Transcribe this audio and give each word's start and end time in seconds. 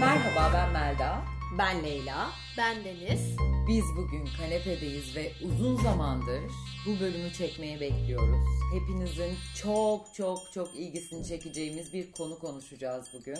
Merhaba 0.00 0.50
ben 0.54 0.72
Melda. 0.72 1.24
Ben 1.58 1.84
Leyla. 1.84 2.30
Ben 2.58 2.84
Deniz. 2.84 3.36
Biz 3.68 3.84
bugün 3.96 4.28
kanepedeyiz 4.38 5.16
ve 5.16 5.32
uzun 5.46 5.76
zamandır 5.76 6.42
bu 6.86 7.00
bölümü 7.00 7.32
çekmeye 7.32 7.80
bekliyoruz. 7.80 8.44
Hepinizin 8.72 9.36
çok 9.62 10.14
çok 10.14 10.52
çok 10.52 10.76
ilgisini 10.76 11.26
çekeceğimiz 11.26 11.92
bir 11.92 12.12
konu 12.12 12.38
konuşacağız 12.38 13.06
bugün. 13.14 13.38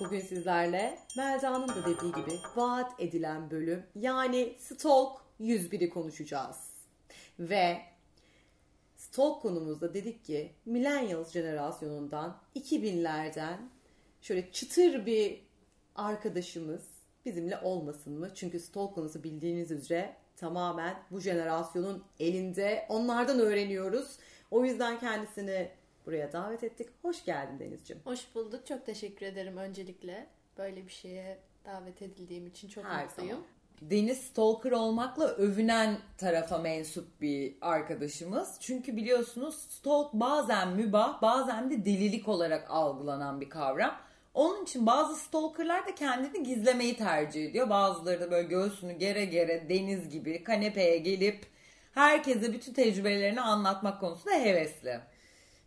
Bugün 0.00 0.20
sizlerle 0.20 0.98
Melda'nın 1.16 1.68
da 1.68 1.84
dediği 1.86 2.12
gibi 2.12 2.38
vaat 2.56 3.00
edilen 3.00 3.50
bölüm 3.50 3.86
yani 3.94 4.56
Stalk 4.60 5.20
101'i 5.40 5.90
konuşacağız. 5.90 6.56
Ve 7.38 7.82
Stalk 8.96 9.42
konumuzda 9.42 9.94
dedik 9.94 10.24
ki 10.24 10.52
Millennials 10.64 11.32
jenerasyonundan 11.32 12.36
2000'lerden 12.56 13.58
şöyle 14.22 14.52
çıtır 14.52 15.06
bir 15.06 15.40
arkadaşımız 15.96 16.82
bizimle 17.24 17.58
olmasın 17.58 18.18
mı? 18.18 18.34
Çünkü 18.34 18.60
Stalk 18.60 18.94
konusu 18.94 19.22
bildiğiniz 19.22 19.70
üzere 19.70 20.16
tamamen 20.36 20.96
bu 21.10 21.20
jenerasyonun 21.20 22.04
elinde. 22.20 22.86
Onlardan 22.88 23.38
öğreniyoruz. 23.40 24.16
O 24.50 24.64
yüzden 24.64 24.98
kendisini 24.98 25.70
buraya 26.06 26.32
davet 26.32 26.64
ettik. 26.64 26.88
Hoş 27.02 27.24
geldin 27.24 27.58
Denizciğim. 27.58 28.02
Hoş 28.04 28.34
bulduk. 28.34 28.66
Çok 28.66 28.86
teşekkür 28.86 29.26
ederim 29.26 29.56
öncelikle. 29.56 30.26
Böyle 30.58 30.86
bir 30.86 30.92
şeye 30.92 31.38
davet 31.64 32.02
edildiğim 32.02 32.46
için 32.46 32.68
çok 32.68 32.84
Her 32.84 33.04
mutluyum. 33.04 33.30
zaman. 33.30 33.44
Deniz 33.90 34.18
stalker 34.20 34.72
olmakla 34.72 35.24
övünen 35.28 35.98
tarafa 36.18 36.58
mensup 36.58 37.20
bir 37.20 37.54
arkadaşımız. 37.60 38.56
Çünkü 38.60 38.96
biliyorsunuz 38.96 39.54
stalk 39.54 40.12
bazen 40.12 40.68
mübah 40.68 41.22
bazen 41.22 41.70
de 41.70 41.84
delilik 41.84 42.28
olarak 42.28 42.70
algılanan 42.70 43.40
bir 43.40 43.50
kavram. 43.50 43.94
Onun 44.34 44.62
için 44.62 44.86
bazı 44.86 45.16
stalkerlar 45.16 45.86
da 45.86 45.94
kendini 45.94 46.42
gizlemeyi 46.42 46.96
tercih 46.96 47.44
ediyor. 47.46 47.70
Bazıları 47.70 48.20
da 48.20 48.30
böyle 48.30 48.48
göğsünü 48.48 48.92
gere 48.92 49.24
gere 49.24 49.68
deniz 49.68 50.08
gibi 50.08 50.44
kanepeye 50.44 50.98
gelip 50.98 51.46
herkese 51.92 52.52
bütün 52.52 52.72
tecrübelerini 52.72 53.40
anlatmak 53.40 54.00
konusunda 54.00 54.34
hevesli. 54.34 55.00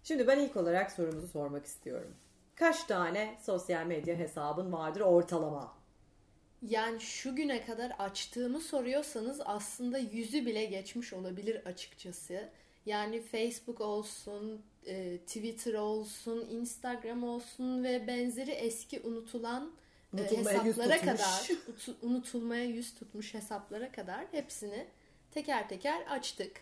Şimdi 0.04 0.28
ben 0.28 0.40
ilk 0.40 0.58
olarak 0.58 0.92
sorumuzu 0.92 1.28
sormak 1.28 1.66
istiyorum. 1.66 2.16
Kaç 2.56 2.84
tane 2.84 3.38
sosyal 3.42 3.86
medya 3.86 4.16
hesabın 4.16 4.72
vardır 4.72 5.02
ortalama? 5.02 5.74
Yani 6.62 7.02
şu 7.02 7.36
güne 7.36 7.66
kadar 7.66 7.92
açtığımı 8.00 8.60
soruyorsanız 8.60 9.42
aslında 9.46 9.98
yüzü 9.98 10.46
bile 10.46 10.66
geçmiş 10.66 11.14
olabilir 11.14 11.66
açıkçası. 11.66 12.50
Yani 12.86 13.22
Facebook 13.22 13.82
olsun, 13.82 14.62
e, 14.86 15.18
Twitter 15.18 15.74
olsun, 15.74 16.48
Instagram 16.50 17.24
olsun 17.24 17.84
ve 17.84 18.08
benzeri 18.08 18.52
eski 18.52 19.02
unutulan 19.02 19.72
e, 20.18 20.22
hesaplara 20.38 20.98
kadar, 21.02 21.50
utu- 21.68 21.96
unutulmaya 22.02 22.66
yüz 22.66 22.94
tutmuş 22.96 23.34
hesaplara 23.34 23.92
kadar 23.92 24.26
hepsini 24.32 24.88
teker 25.32 25.70
teker 25.70 26.06
açtık. 26.10 26.62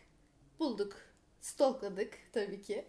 Bulduk, 0.60 0.96
stalkladık 1.42 2.14
tabii 2.34 2.62
ki. 2.62 2.86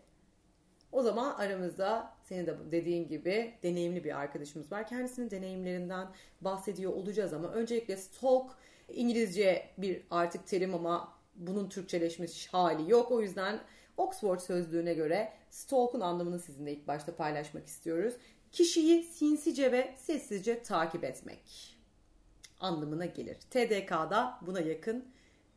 O 0.93 1.03
zaman 1.03 1.35
aramızda 1.35 2.15
senin 2.23 2.47
de 2.47 2.57
dediğin 2.73 3.09
gibi 3.09 3.55
deneyimli 3.63 4.05
bir 4.05 4.19
arkadaşımız 4.21 4.73
var. 4.73 4.89
Kendisinin 4.89 5.31
deneyimlerinden 5.31 6.09
bahsediyor 6.41 6.93
olacağız 6.93 7.33
ama 7.33 7.49
öncelikle 7.49 7.97
stalk 7.97 8.51
İngilizce 8.89 9.71
bir 9.79 10.03
artık 10.11 10.47
terim 10.47 10.75
ama 10.75 11.13
bunun 11.35 11.69
Türkçeleşmiş 11.69 12.47
hali 12.47 12.91
yok. 12.91 13.11
O 13.11 13.23
yüzden 13.23 13.61
Oxford 13.97 14.39
sözlüğüne 14.41 14.95
göre 14.95 15.33
stalk'un 15.51 16.01
anlamını 16.01 16.39
sizinle 16.39 16.73
ilk 16.73 16.89
başta 16.89 17.17
paylaşmak 17.17 17.67
istiyoruz. 17.67 18.15
Kişiyi 18.53 19.03
sinsice 19.03 19.73
ve 19.73 19.95
sessizce 19.97 20.63
takip 20.63 21.05
etmek 21.05 21.77
anlamına 22.61 23.07
gelir. 23.07 23.37
TDK'da 23.51 24.39
buna 24.47 24.61
yakın 24.61 25.05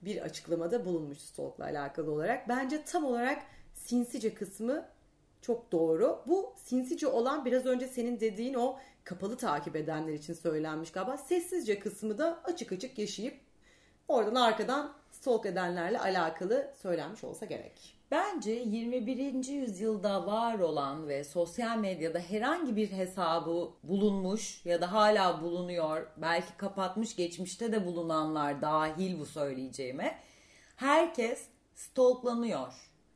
bir 0.02 0.22
açıklamada 0.22 0.86
bulunmuş 0.86 1.18
stalk'la 1.18 1.64
alakalı 1.64 2.12
olarak. 2.12 2.50
Bence 2.50 2.84
tam 2.84 3.06
olarak 3.06 3.44
sinsice 3.74 4.34
kısmı 4.34 4.86
çok 5.42 5.72
doğru. 5.72 6.24
Bu 6.28 6.53
sinsice 6.58 7.08
olan 7.08 7.46
biraz 7.46 7.66
önce 7.66 7.88
senin 7.88 8.20
dediğin 8.20 8.53
o 8.53 8.80
kapalı 9.03 9.38
takip 9.38 9.76
edenler 9.76 10.14
için 10.14 10.34
söylenmiş 10.34 10.92
galiba. 10.92 11.18
Sessizce 11.18 11.80
kısmı 11.80 12.18
da 12.18 12.40
açık 12.44 12.72
açık 12.72 12.97
yaşayıp 13.00 13.40
oradan 14.08 14.36
arkadan 14.36 14.94
stalk 15.12 15.46
edenlerle 15.46 16.00
alakalı 16.00 16.74
söylenmiş 16.81 17.24
olsa 17.24 17.46
gerek. 17.46 17.97
Bence 18.12 18.51
21. 18.51 19.47
yüzyılda 19.47 20.28
var 20.28 20.59
olan 20.59 21.07
ve 21.07 21.23
sosyal 21.23 21.78
medyada 21.78 22.19
herhangi 22.19 22.75
bir 22.75 22.91
hesabı 22.91 23.69
bulunmuş 23.84 24.66
ya 24.66 24.81
da 24.81 24.91
hala 24.91 25.41
bulunuyor, 25.41 26.07
belki 26.17 26.57
kapatmış 26.57 27.16
geçmişte 27.16 27.72
de 27.72 27.85
bulunanlar 27.85 28.62
dahil 28.62 29.19
bu 29.19 29.25
söyleyeceğime. 29.25 30.19
Herkes 30.75 31.47
stalklanıyor. 31.75 32.73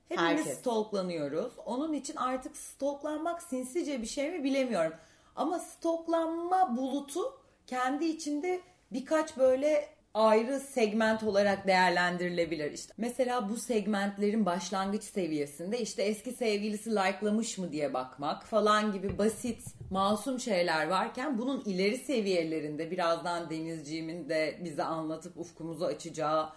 Hepimiz 0.09 0.31
Herkes. 0.31 0.59
stalklanıyoruz. 0.59 1.53
Onun 1.65 1.93
için 1.93 2.15
artık 2.15 2.57
stalklanmak 2.57 3.43
sinsice 3.43 4.01
bir 4.01 4.07
şey 4.07 4.31
mi 4.31 4.43
bilemiyorum. 4.43 4.93
Ama 5.35 5.59
stalklanma 5.59 6.77
bulutu 6.77 7.39
kendi 7.67 8.05
içinde 8.05 8.61
birkaç 8.91 9.37
böyle 9.37 9.89
ayrı 10.13 10.59
segment 10.59 11.23
olarak 11.23 11.67
değerlendirilebilir. 11.67 12.71
İşte 12.71 12.93
mesela 12.97 13.49
bu 13.49 13.57
segmentlerin 13.57 14.45
başlangıç 14.45 15.03
seviyesinde 15.03 15.79
işte 15.79 16.03
eski 16.03 16.31
sevgilisi 16.31 16.91
likelamış 16.91 17.57
mı 17.57 17.71
diye 17.71 17.93
bakmak 17.93 18.45
falan 18.45 18.91
gibi 18.91 19.17
basit, 19.17 19.65
masum 19.89 20.39
şeyler 20.39 20.87
varken 20.87 21.37
bunun 21.37 21.63
ileri 21.65 21.97
seviyelerinde 21.97 22.91
birazdan 22.91 23.49
Denizciğimin 23.49 24.29
de 24.29 24.59
bize 24.63 24.83
anlatıp 24.83 25.37
ufkumuzu 25.37 25.85
açacağı 25.85 26.49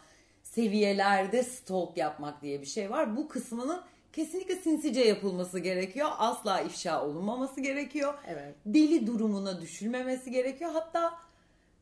seviyelerde 0.43 1.43
stalk 1.43 1.97
yapmak 1.97 2.43
diye 2.43 2.61
bir 2.61 2.67
şey 2.67 2.91
var. 2.91 3.17
Bu 3.17 3.29
kısmının 3.29 3.83
kesinlikle 4.13 4.57
sinsice 4.57 5.01
yapılması 5.01 5.59
gerekiyor. 5.59 6.09
Asla 6.19 6.61
ifşa 6.61 7.05
olunmaması 7.05 7.61
gerekiyor. 7.61 8.15
Evet. 8.29 8.55
Deli 8.67 9.07
durumuna 9.07 9.61
düşülmemesi 9.61 10.31
gerekiyor. 10.31 10.71
Hatta 10.73 11.24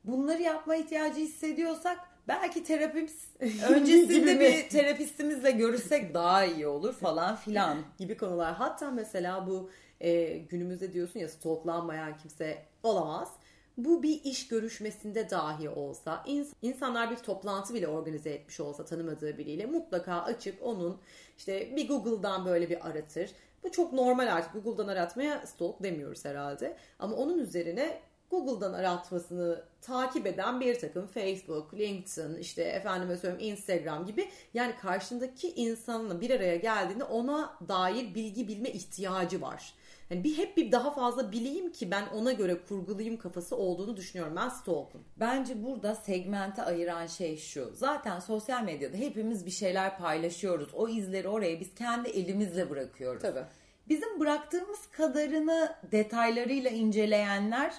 bunları 0.05 0.43
yapma 0.43 0.77
ihtiyacı 0.77 1.21
hissediyorsak 1.21 1.99
belki 2.29 2.65
terapimiz 2.65 3.29
öncesinde 3.71 4.41
bir 4.41 4.69
terapistimizle 4.69 5.51
görüşsek 5.51 6.15
daha 6.15 6.45
iyi 6.45 6.67
olur 6.67 6.93
falan 6.95 7.37
filan. 7.37 7.79
gibi 7.99 8.17
konular. 8.17 8.55
Hatta 8.55 8.91
mesela 8.91 9.47
bu 9.47 9.71
e, 10.01 10.39
günümüzde 10.39 10.93
diyorsun 10.93 11.21
ya 11.21 11.29
stalklanmayan 11.29 12.17
kimse 12.17 12.63
olamaz. 12.83 13.29
Bu 13.77 14.03
bir 14.03 14.21
iş 14.25 14.49
görüşmesinde 14.49 15.31
dahi 15.31 15.69
olsa, 15.69 16.23
ins- 16.27 16.53
insanlar 16.63 17.11
bir 17.11 17.17
toplantı 17.17 17.75
bile 17.75 17.89
organize 17.89 18.31
etmiş 18.31 18.61
olsa 18.61 18.85
tanımadığı 18.85 19.39
biriyle 19.39 19.67
mutlaka 19.67 20.23
açıp 20.23 20.63
onun 20.63 20.99
işte 21.39 21.77
bir 21.77 21.89
Google'dan 21.89 22.47
böyle 22.47 22.71
bir 22.71 22.89
aratır. 22.89 23.31
Bu 23.65 23.71
çok 23.73 23.93
normal 23.93 24.27
artık 24.37 24.53
Google'dan 24.65 24.89
aratmaya 24.89 25.47
stalk 25.47 25.83
demiyoruz 25.83 26.25
herhalde. 26.25 26.77
Ama 26.99 27.17
onun 27.17 27.39
üzerine 27.39 28.01
Google'dan 28.33 28.73
aratmasını 28.73 29.65
takip 29.81 30.27
eden 30.27 30.61
bir 30.61 30.79
takım 30.79 31.07
Facebook, 31.07 31.75
LinkedIn, 31.75 32.37
işte 32.37 32.63
efendime 32.63 33.17
söyleyeyim 33.17 33.53
Instagram 33.53 34.07
gibi 34.07 34.29
yani 34.55 34.75
karşındaki 34.83 35.53
insanla 35.55 36.21
bir 36.21 36.31
araya 36.31 36.57
geldiğinde 36.57 37.05
ona 37.05 37.59
dair 37.69 38.15
bilgi 38.15 38.49
bilme 38.49 38.71
ihtiyacı 38.71 39.43
var. 39.43 39.75
Yani 40.11 40.25
bir 40.25 40.39
hep 40.39 40.57
bir 40.57 40.73
daha 40.73 40.91
fazla 40.91 41.33
bileyim 41.33 41.73
ki 41.73 41.91
ben 41.91 42.07
ona 42.07 42.33
göre 42.33 42.59
kurgulayayım 42.69 43.17
kafası 43.17 43.57
olduğunu 43.57 43.97
düşünüyorum 43.97 44.37
ben 44.37 44.49
stalk'un. 44.49 45.03
Bence 45.21 45.65
burada 45.65 45.95
segmente 45.95 46.63
ayıran 46.63 47.07
şey 47.07 47.37
şu. 47.37 47.71
Zaten 47.75 48.21
sosyal 48.21 48.65
medyada 48.65 48.97
hepimiz 48.97 49.47
bir 49.47 49.51
şeyler 49.51 49.99
paylaşıyoruz. 49.99 50.75
O 50.75 50.89
izleri 50.89 51.29
oraya 51.29 51.61
biz 51.61 51.75
kendi 51.75 52.09
elimizle 52.09 52.71
bırakıyoruz. 52.71 53.23
Tabii. 53.23 53.45
Bizim 53.89 54.21
bıraktığımız 54.21 54.87
kadarını 54.87 55.75
detaylarıyla 55.93 56.71
inceleyenler 56.71 57.75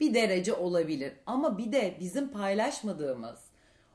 bir 0.00 0.14
derece 0.14 0.54
olabilir. 0.54 1.12
Ama 1.26 1.58
bir 1.58 1.72
de 1.72 1.96
bizim 2.00 2.28
paylaşmadığımız 2.28 3.38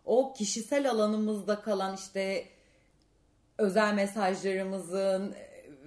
o 0.05 0.33
kişisel 0.33 0.89
alanımızda 0.89 1.61
kalan 1.61 1.95
işte 1.95 2.45
özel 3.57 3.93
mesajlarımızın 3.93 5.35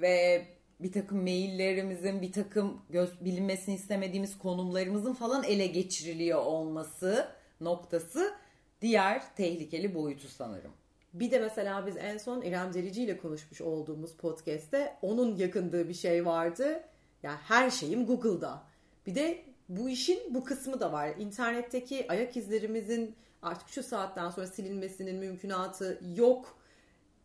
ve 0.00 0.46
bir 0.80 0.92
takım 0.92 1.22
maillerimizin, 1.22 2.22
bir 2.22 2.32
takım 2.32 2.82
göz, 2.90 3.24
bilinmesini 3.24 3.74
istemediğimiz 3.74 4.38
konumlarımızın 4.38 5.14
falan 5.14 5.44
ele 5.44 5.66
geçiriliyor 5.66 6.38
olması 6.38 7.28
noktası 7.60 8.34
diğer 8.82 9.36
tehlikeli 9.36 9.94
boyutu 9.94 10.28
sanırım. 10.28 10.72
Bir 11.14 11.30
de 11.30 11.38
mesela 11.38 11.86
biz 11.86 11.96
en 11.96 12.18
son 12.18 12.42
İrem 12.42 12.74
Derici 12.74 13.02
ile 13.02 13.18
konuşmuş 13.18 13.60
olduğumuz 13.60 14.16
podcast'te 14.16 14.96
onun 15.02 15.36
yakındığı 15.36 15.88
bir 15.88 15.94
şey 15.94 16.26
vardı. 16.26 16.82
Ya 17.22 17.36
her 17.36 17.70
şeyim 17.70 18.06
Google'da. 18.06 18.62
Bir 19.06 19.14
de 19.14 19.44
bu 19.68 19.88
işin 19.88 20.34
bu 20.34 20.44
kısmı 20.44 20.80
da 20.80 20.92
var. 20.92 21.10
İnternetteki 21.18 22.06
ayak 22.08 22.36
izlerimizin 22.36 23.14
artık 23.42 23.68
şu 23.68 23.82
saatten 23.82 24.30
sonra 24.30 24.46
silinmesinin 24.46 25.16
mümkünatı 25.16 26.00
yok 26.16 26.58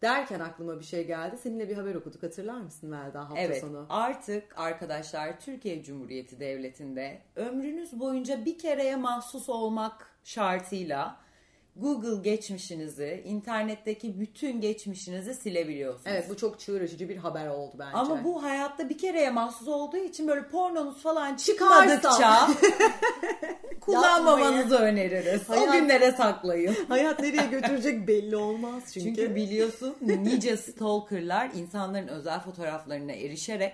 derken 0.02 0.40
aklıma 0.40 0.80
bir 0.80 0.86
şey 0.86 1.08
geldi. 1.08 1.38
Seninle 1.38 1.70
bir 1.70 1.76
haber 1.76 1.96
okuduk 1.96 2.24
hatırlar 2.24 2.62
mısın 2.62 2.90
Melda 2.90 3.20
hafta 3.30 3.40
Evet 3.40 3.62
sonu? 3.62 3.86
artık 3.90 4.60
arkadaşlar 4.60 5.40
Türkiye 5.40 5.84
Cumhuriyeti 5.84 6.40
Devleti'nde 6.40 7.22
ömrünüz 7.36 8.00
boyunca 8.00 8.46
bir 8.46 8.58
kereye 8.58 8.96
mahsus 8.96 9.50
olmak 9.50 10.08
şartıyla 10.24 11.18
Google 11.82 12.22
geçmişinizi, 12.30 13.24
internetteki 13.26 14.20
bütün 14.20 14.62
geçmişinizi 14.62 15.34
silebiliyorsunuz. 15.36 16.06
Evet 16.08 16.30
bu 16.30 16.38
çok 16.38 16.60
çığır 16.60 16.82
açıcı 16.82 17.10
bir 17.10 17.18
haber 17.18 17.48
oldu 17.48 17.76
bence. 17.80 17.98
Ama 17.98 18.24
bu 18.24 18.44
hayatta 18.44 18.90
bir 18.90 18.98
kereye 18.98 19.30
mahsus 19.30 19.68
olduğu 19.68 19.98
için 19.98 20.28
böyle 20.28 20.48
pornonuz 20.48 21.02
falan 21.02 21.36
çıkmadıkça 21.36 22.48
kullanmamanızı 23.82 24.76
öneririz. 24.76 25.42
O 25.50 25.54
Hayat- 25.54 25.74
günlere 25.74 26.12
saklayın. 26.12 26.76
hayat 26.90 27.20
nereye 27.20 27.46
götürecek 27.48 28.08
belli 28.08 28.36
olmaz 28.36 28.84
çünkü. 28.94 29.06
Çünkü 29.16 29.36
biliyorsun 29.36 29.96
nice 30.02 30.58
stalkerlar 30.58 31.50
insanların 31.56 32.08
özel 32.08 32.40
fotoğraflarına 32.40 33.12
erişerek 33.12 33.74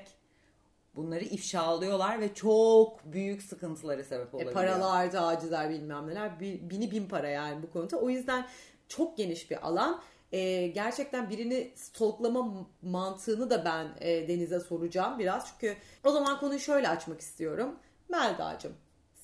bunları 0.96 1.24
ifşalıyorlar 1.24 2.20
ve 2.22 2.34
çok 2.34 3.06
büyük 3.06 3.42
sıkıntılara 3.44 4.04
sebep 4.04 4.28
E, 4.34 4.38
olabiliyor. 4.38 4.54
paralar, 4.54 5.12
tacizler 5.12 5.70
bilmem 5.70 6.08
neler. 6.08 6.40
Bi- 6.40 6.70
Bini 6.70 6.92
bin 6.92 7.08
para 7.08 7.30
yani 7.30 7.64
bu 7.64 7.72
konuda. 7.72 7.98
O 7.98 8.10
yüzden 8.10 8.48
çok 8.88 9.18
geniş 9.18 9.52
bir 9.52 9.68
alan. 9.68 10.02
E, 10.32 10.68
gerçekten 10.68 11.30
birini 11.30 11.72
stalklama 11.76 12.68
mantığını 12.82 13.50
da 13.50 13.66
ben 13.66 13.88
e, 14.02 14.28
Deniz'e 14.28 14.60
soracağım 14.60 15.20
biraz. 15.20 15.48
Çünkü 15.52 15.76
o 16.04 16.12
zaman 16.12 16.40
konuyu 16.40 16.60
şöyle 16.60 16.90
açmak 16.90 17.22
istiyorum. 17.22 17.76
Melda'cığım 18.10 18.74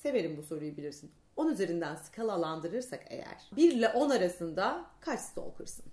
severim 0.02 0.36
bu 0.36 0.42
soruyu 0.42 0.76
bilirsin. 0.76 1.12
10 1.36 1.48
üzerinden 1.48 1.94
skalalandırırsak 1.96 3.04
eğer 3.10 3.38
1 3.56 3.72
ile 3.72 3.88
10 3.88 4.10
arasında 4.10 4.84
kaç 5.00 5.20
stalkersın? 5.20 5.84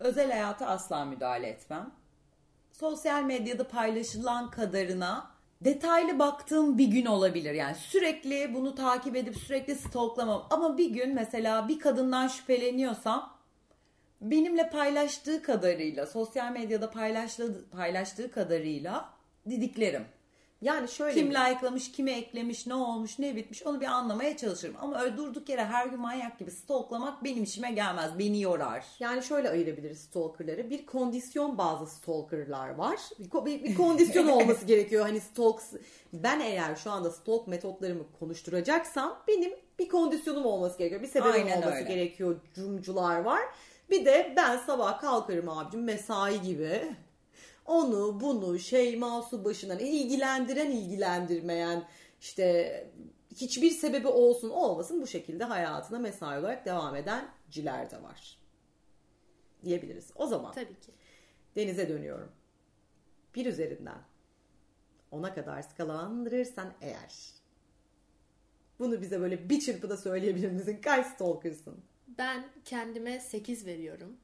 Özel 0.00 0.30
hayata 0.30 0.66
asla 0.66 1.04
müdahale 1.04 1.46
etmem. 1.46 1.90
Sosyal 2.80 3.22
medyada 3.22 3.68
paylaşılan 3.68 4.50
kadarına 4.50 5.30
detaylı 5.60 6.18
baktığım 6.18 6.78
bir 6.78 6.86
gün 6.86 7.06
olabilir. 7.06 7.54
Yani 7.54 7.74
sürekli 7.74 8.54
bunu 8.54 8.74
takip 8.74 9.16
edip 9.16 9.36
sürekli 9.36 9.74
stalklamam. 9.74 10.46
Ama 10.50 10.78
bir 10.78 10.90
gün 10.90 11.14
mesela 11.14 11.68
bir 11.68 11.78
kadından 11.78 12.28
şüpheleniyorsam 12.28 13.36
benimle 14.20 14.70
paylaştığı 14.70 15.42
kadarıyla, 15.42 16.06
sosyal 16.06 16.52
medyada 16.52 16.90
paylaştığı, 16.90 17.70
paylaştığı 17.70 18.30
kadarıyla 18.30 19.08
didiklerim. 19.50 20.04
Yani 20.62 20.88
şöyle 20.88 21.14
Kim 21.14 21.30
bir- 21.30 21.34
like'lamış, 21.34 21.92
kime 21.92 22.12
eklemiş, 22.12 22.66
ne 22.66 22.74
olmuş, 22.74 23.18
ne 23.18 23.36
bitmiş 23.36 23.62
onu 23.62 23.80
bir 23.80 23.86
anlamaya 23.86 24.36
çalışırım. 24.36 24.74
Ama 24.80 25.00
öyle 25.00 25.16
durduk 25.16 25.48
yere 25.48 25.64
her 25.64 25.86
gün 25.86 26.00
manyak 26.00 26.38
gibi 26.38 26.50
stalklamak 26.50 27.24
benim 27.24 27.42
işime 27.42 27.70
gelmez. 27.72 28.18
Beni 28.18 28.40
yorar. 28.42 28.84
Yani 29.00 29.22
şöyle 29.22 29.50
ayırabiliriz 29.50 30.00
stalkerları. 30.00 30.70
Bir 30.70 30.86
kondisyon 30.86 31.58
bazı 31.58 31.86
stalkerlar 31.86 32.68
var. 32.68 32.96
Bir, 33.18 33.44
bir, 33.44 33.64
bir 33.64 33.74
kondisyon 33.74 34.28
olması 34.28 34.66
gerekiyor. 34.66 35.02
Hani 35.06 35.20
stalk 35.20 35.62
ben 36.12 36.40
eğer 36.40 36.76
şu 36.76 36.90
anda 36.90 37.10
stalk 37.10 37.48
metotlarımı 37.48 38.04
konuşturacaksam 38.18 39.22
benim 39.28 39.52
bir 39.78 39.88
kondisyonum 39.88 40.46
olması 40.46 40.78
gerekiyor. 40.78 41.02
Bir 41.02 41.06
sebebim 41.06 41.32
Aynen 41.32 41.56
olması 41.56 41.76
öyle. 41.76 41.94
gerekiyor. 41.94 42.40
Cumcular 42.54 43.20
var. 43.20 43.40
Bir 43.90 44.04
de 44.04 44.32
ben 44.36 44.56
sabah 44.58 45.00
kalkarım 45.00 45.48
abicim 45.48 45.84
mesai 45.84 46.42
gibi. 46.42 46.82
Onu 47.68 48.20
bunu 48.20 48.58
şey 48.58 48.96
mouse'u 48.96 49.44
başından 49.44 49.78
ilgilendiren 49.78 50.70
ilgilendirmeyen 50.70 51.84
işte 52.20 52.90
hiçbir 53.36 53.70
sebebi 53.70 54.06
olsun 54.06 54.50
olmasın 54.50 55.02
bu 55.02 55.06
şekilde 55.06 55.44
hayatına 55.44 55.98
mesai 55.98 56.38
olarak 56.40 56.66
devam 56.66 56.96
eden 56.96 57.28
ciler 57.50 57.90
de 57.90 58.02
var. 58.02 58.38
Diyebiliriz. 59.64 60.10
O 60.14 60.26
zaman 60.26 60.52
Tabii 60.52 60.80
ki. 60.80 60.92
denize 61.56 61.88
dönüyorum. 61.88 62.32
Bir 63.34 63.46
üzerinden 63.46 63.98
ona 65.10 65.34
kadar 65.34 65.62
skalandırırsan 65.62 66.72
eğer 66.80 67.14
bunu 68.78 69.00
bize 69.00 69.20
böyle 69.20 69.48
bir 69.50 69.60
çırpıda 69.60 69.96
söyleyebilir 69.96 70.50
misin? 70.50 70.78
Kaç 70.82 71.06
stalkersın? 71.06 71.74
Ben 72.18 72.44
kendime 72.64 73.20
8 73.20 73.66
veriyorum. 73.66 74.16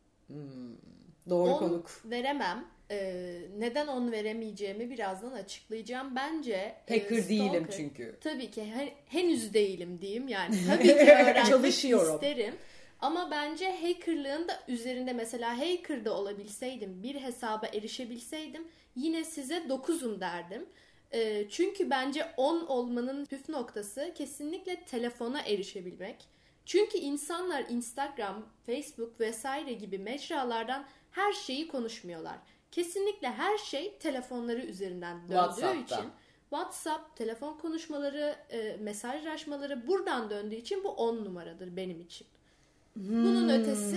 Doğru 1.30 1.50
10 1.50 1.58
konuk. 1.58 1.90
veremem. 2.04 2.64
Ee, 2.90 3.40
neden 3.58 3.86
10 3.86 4.12
veremeyeceğimi 4.12 4.90
birazdan 4.90 5.32
açıklayacağım. 5.32 6.16
Bence 6.16 6.52
e, 6.52 7.00
Hacker 7.00 7.28
değilim 7.28 7.64
stalker- 7.64 7.76
çünkü. 7.76 8.16
Tabii 8.20 8.50
ki 8.50 8.64
he- 8.64 8.94
henüz 9.06 9.54
değilim 9.54 9.98
diyeyim 10.00 10.28
yani. 10.28 10.56
Tabii 10.68 10.82
ki 10.86 10.94
öğrenmek 10.94 11.46
Çalışıyorum. 11.46 12.14
isterim. 12.14 12.54
Ama 13.00 13.30
bence 13.30 13.72
hackerlığın 13.80 14.48
da 14.48 14.60
üzerinde 14.68 15.12
mesela 15.12 15.58
hacker'da 15.58 16.14
olabilseydim, 16.16 17.02
bir 17.02 17.14
hesaba 17.14 17.66
erişebilseydim 17.66 18.68
yine 18.96 19.24
size 19.24 19.56
9'um 19.56 20.20
derdim. 20.20 20.66
Ee, 21.12 21.46
çünkü 21.50 21.90
bence 21.90 22.26
10 22.36 22.66
olmanın 22.66 23.24
püf 23.26 23.48
noktası 23.48 24.12
kesinlikle 24.14 24.76
telefona 24.84 25.40
erişebilmek. 25.40 26.16
Çünkü 26.66 26.98
insanlar 26.98 27.64
Instagram, 27.68 28.46
Facebook 28.66 29.20
vesaire 29.20 29.72
gibi 29.72 29.98
mecralardan 29.98 30.84
her 31.10 31.32
şeyi 31.32 31.68
konuşmuyorlar. 31.68 32.36
Kesinlikle 32.74 33.28
her 33.30 33.58
şey 33.58 33.98
telefonları 33.98 34.60
üzerinden 34.60 35.16
döndüğü 35.22 35.32
WhatsApp'ta. 35.34 35.74
için 36.00 36.10
WhatsApp, 36.50 37.16
telefon 37.16 37.58
konuşmaları, 37.58 38.36
e, 38.50 38.76
mesajlaşmaları 38.76 39.86
buradan 39.86 40.30
döndüğü 40.30 40.54
için 40.54 40.84
bu 40.84 40.88
10 40.88 41.24
numaradır 41.24 41.76
benim 41.76 42.00
için. 42.00 42.26
Bunun 42.96 43.48
ötesi 43.48 43.96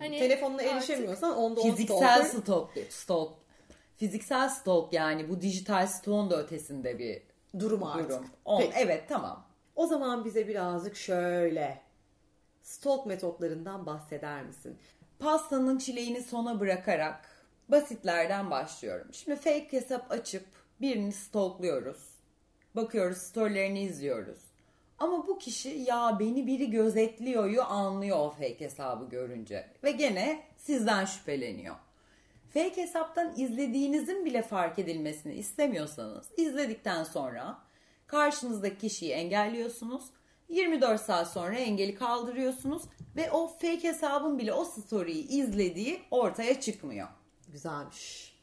hani 0.00 0.18
Telefonuna 0.18 0.56
artık- 0.62 0.72
erişemiyorsan 0.72 1.36
onda 1.36 1.60
on 1.60 1.70
Fiziksel 1.70 2.24
stalk, 2.24 2.70
stalk. 2.90 3.32
Fiziksel 3.96 4.48
stalk 4.48 4.92
yani 4.92 5.28
bu 5.28 5.40
dijital 5.40 5.86
stalk'un 5.86 6.30
da 6.30 6.42
ötesinde 6.42 6.98
bir 6.98 7.22
durum 7.60 7.82
artık. 7.82 8.10
durum. 8.10 8.26
On, 8.44 8.60
Peki. 8.60 8.72
evet 8.76 9.08
tamam. 9.08 9.46
O 9.76 9.86
zaman 9.86 10.24
bize 10.24 10.48
birazcık 10.48 10.96
şöyle 10.96 11.80
stalk 12.62 13.06
metotlarından 13.06 13.86
bahseder 13.86 14.42
misin? 14.44 14.78
Pastanın 15.18 15.78
çileğini 15.78 16.22
sona 16.22 16.60
bırakarak 16.60 17.33
basitlerden 17.68 18.50
başlıyorum. 18.50 19.08
Şimdi 19.12 19.36
fake 19.36 19.68
hesap 19.70 20.12
açıp 20.12 20.44
birini 20.80 21.12
stalkluyoruz. 21.12 22.14
Bakıyoruz 22.76 23.18
storylerini 23.18 23.80
izliyoruz. 23.80 24.38
Ama 24.98 25.26
bu 25.26 25.38
kişi 25.38 25.68
ya 25.68 26.16
beni 26.20 26.46
biri 26.46 26.70
gözetliyor'yu 26.70 27.62
anlıyor 27.62 28.18
o 28.18 28.30
fake 28.30 28.60
hesabı 28.60 29.08
görünce. 29.08 29.66
Ve 29.84 29.90
gene 29.90 30.42
sizden 30.56 31.04
şüpheleniyor. 31.04 31.76
Fake 32.54 32.76
hesaptan 32.76 33.34
izlediğinizin 33.36 34.24
bile 34.24 34.42
fark 34.42 34.78
edilmesini 34.78 35.34
istemiyorsanız 35.34 36.26
izledikten 36.36 37.04
sonra 37.04 37.58
karşınızdaki 38.06 38.78
kişiyi 38.78 39.12
engelliyorsunuz. 39.12 40.04
24 40.48 41.00
saat 41.00 41.32
sonra 41.32 41.56
engeli 41.56 41.94
kaldırıyorsunuz 41.94 42.82
ve 43.16 43.30
o 43.30 43.46
fake 43.46 43.82
hesabın 43.82 44.38
bile 44.38 44.52
o 44.52 44.64
story'yi 44.64 45.28
izlediği 45.28 46.02
ortaya 46.10 46.60
çıkmıyor. 46.60 47.08
Güzelmiş. 47.54 48.34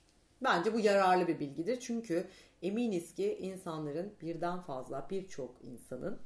Bence 0.44 0.74
bu 0.74 0.80
yararlı 0.80 1.28
bir 1.28 1.40
bilgidir. 1.40 1.80
Çünkü 1.80 2.28
eminiz 2.62 3.16
ki 3.16 3.38
insanların 3.42 4.14
birden 4.22 4.62
fazla 4.62 5.08
birçok 5.10 5.56
insanın 5.64 6.20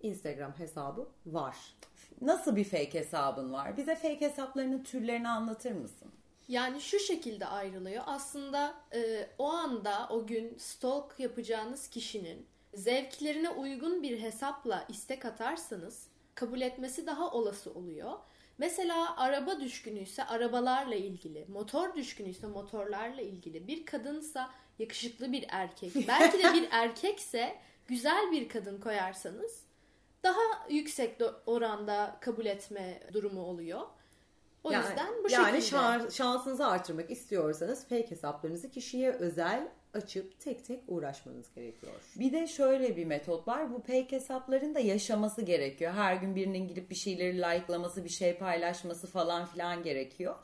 Instagram 0.00 0.52
hesabı 0.58 1.08
var. 1.26 1.56
Nasıl 2.20 2.56
bir 2.56 2.64
fake 2.64 2.94
hesabın 2.94 3.52
var? 3.52 3.76
Bize 3.76 3.94
fake 3.94 4.20
hesaplarının 4.20 4.82
türlerini 4.82 5.28
anlatır 5.28 5.72
mısın? 5.72 6.12
Yani 6.48 6.80
şu 6.80 6.98
şekilde 6.98 7.46
ayrılıyor. 7.46 8.04
Aslında 8.06 8.74
e, 8.94 9.28
o 9.38 9.50
anda 9.50 10.08
o 10.10 10.26
gün 10.26 10.56
stalk 10.58 11.20
yapacağınız 11.20 11.88
kişinin 11.88 12.46
zevklerine 12.74 13.50
uygun 13.50 14.02
bir 14.02 14.20
hesapla 14.20 14.84
istek 14.88 15.24
atarsanız 15.24 16.06
kabul 16.34 16.60
etmesi 16.60 17.06
daha 17.06 17.30
olası 17.30 17.70
oluyor. 17.74 18.12
Mesela 18.58 19.16
araba 19.16 19.60
düşkünüyse 19.60 20.24
arabalarla 20.24 20.94
ilgili, 20.94 21.46
motor 21.48 21.94
düşkünüyse 21.94 22.46
motorlarla 22.46 23.20
ilgili, 23.22 23.66
bir 23.66 23.86
kadınsa 23.86 24.50
yakışıklı 24.78 25.32
bir 25.32 25.44
erkek, 25.48 25.92
belki 26.08 26.38
de 26.38 26.52
bir 26.54 26.68
erkekse 26.70 27.58
güzel 27.86 28.32
bir 28.32 28.48
kadın 28.48 28.80
koyarsanız 28.80 29.62
daha 30.22 30.40
yüksek 30.70 31.20
oranda 31.46 32.16
kabul 32.20 32.46
etme 32.46 33.00
durumu 33.12 33.42
oluyor. 33.42 33.80
O 34.64 34.70
Yani- 34.72 34.86
yüzden 34.88 35.24
bu 35.24 35.30
yani 35.30 35.62
şekilde. 35.62 35.76
şan- 35.76 36.10
şansınızı 36.10 36.66
artırmak 36.66 37.10
istiyorsanız 37.10 37.88
fake 37.88 38.10
hesaplarınızı 38.10 38.70
kişiye 38.70 39.10
özel 39.12 39.68
açıp 39.94 40.40
tek 40.40 40.64
tek 40.64 40.80
uğraşmanız 40.88 41.54
gerekiyor. 41.54 41.92
Bir 42.16 42.32
de 42.32 42.46
şöyle 42.46 42.96
bir 42.96 43.04
metot 43.04 43.48
var. 43.48 43.72
Bu 43.74 43.78
fake 43.78 44.08
hesapların 44.10 44.74
da 44.74 44.78
yaşaması 44.78 45.42
gerekiyor. 45.42 45.92
Her 45.92 46.16
gün 46.16 46.36
birinin 46.36 46.68
gidip 46.68 46.90
bir 46.90 46.94
şeyleri 46.94 47.38
likelaması, 47.38 48.04
bir 48.04 48.08
şey 48.08 48.38
paylaşması 48.38 49.06
falan 49.06 49.46
filan 49.46 49.82
gerekiyor. 49.82 50.34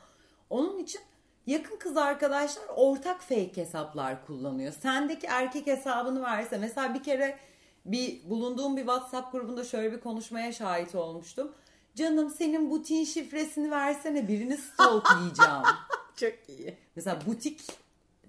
Onun 0.49 0.79
için 0.79 1.01
yakın 1.47 1.77
kız 1.77 1.97
arkadaşlar 1.97 2.63
ortak 2.75 3.21
fake 3.21 3.57
hesaplar 3.57 4.25
kullanıyor. 4.25 4.73
Sendeki 4.73 5.27
erkek 5.27 5.67
hesabını 5.67 6.21
verse 6.21 6.57
mesela 6.57 6.93
bir 6.93 7.03
kere 7.03 7.37
bir 7.85 8.29
bulunduğum 8.29 8.77
bir 8.77 8.81
WhatsApp 8.81 9.31
grubunda 9.31 9.63
şöyle 9.63 9.91
bir 9.91 9.99
konuşmaya 9.99 10.51
şahit 10.51 10.95
olmuştum. 10.95 11.51
Canım 11.95 12.29
senin 12.29 12.69
butiğin 12.71 13.05
şifresini 13.05 13.71
versene 13.71 14.27
birini 14.27 14.57
stalklayacağım. 14.57 15.63
Çok 16.15 16.33
iyi. 16.49 16.77
Mesela 16.95 17.19
butik 17.25 17.61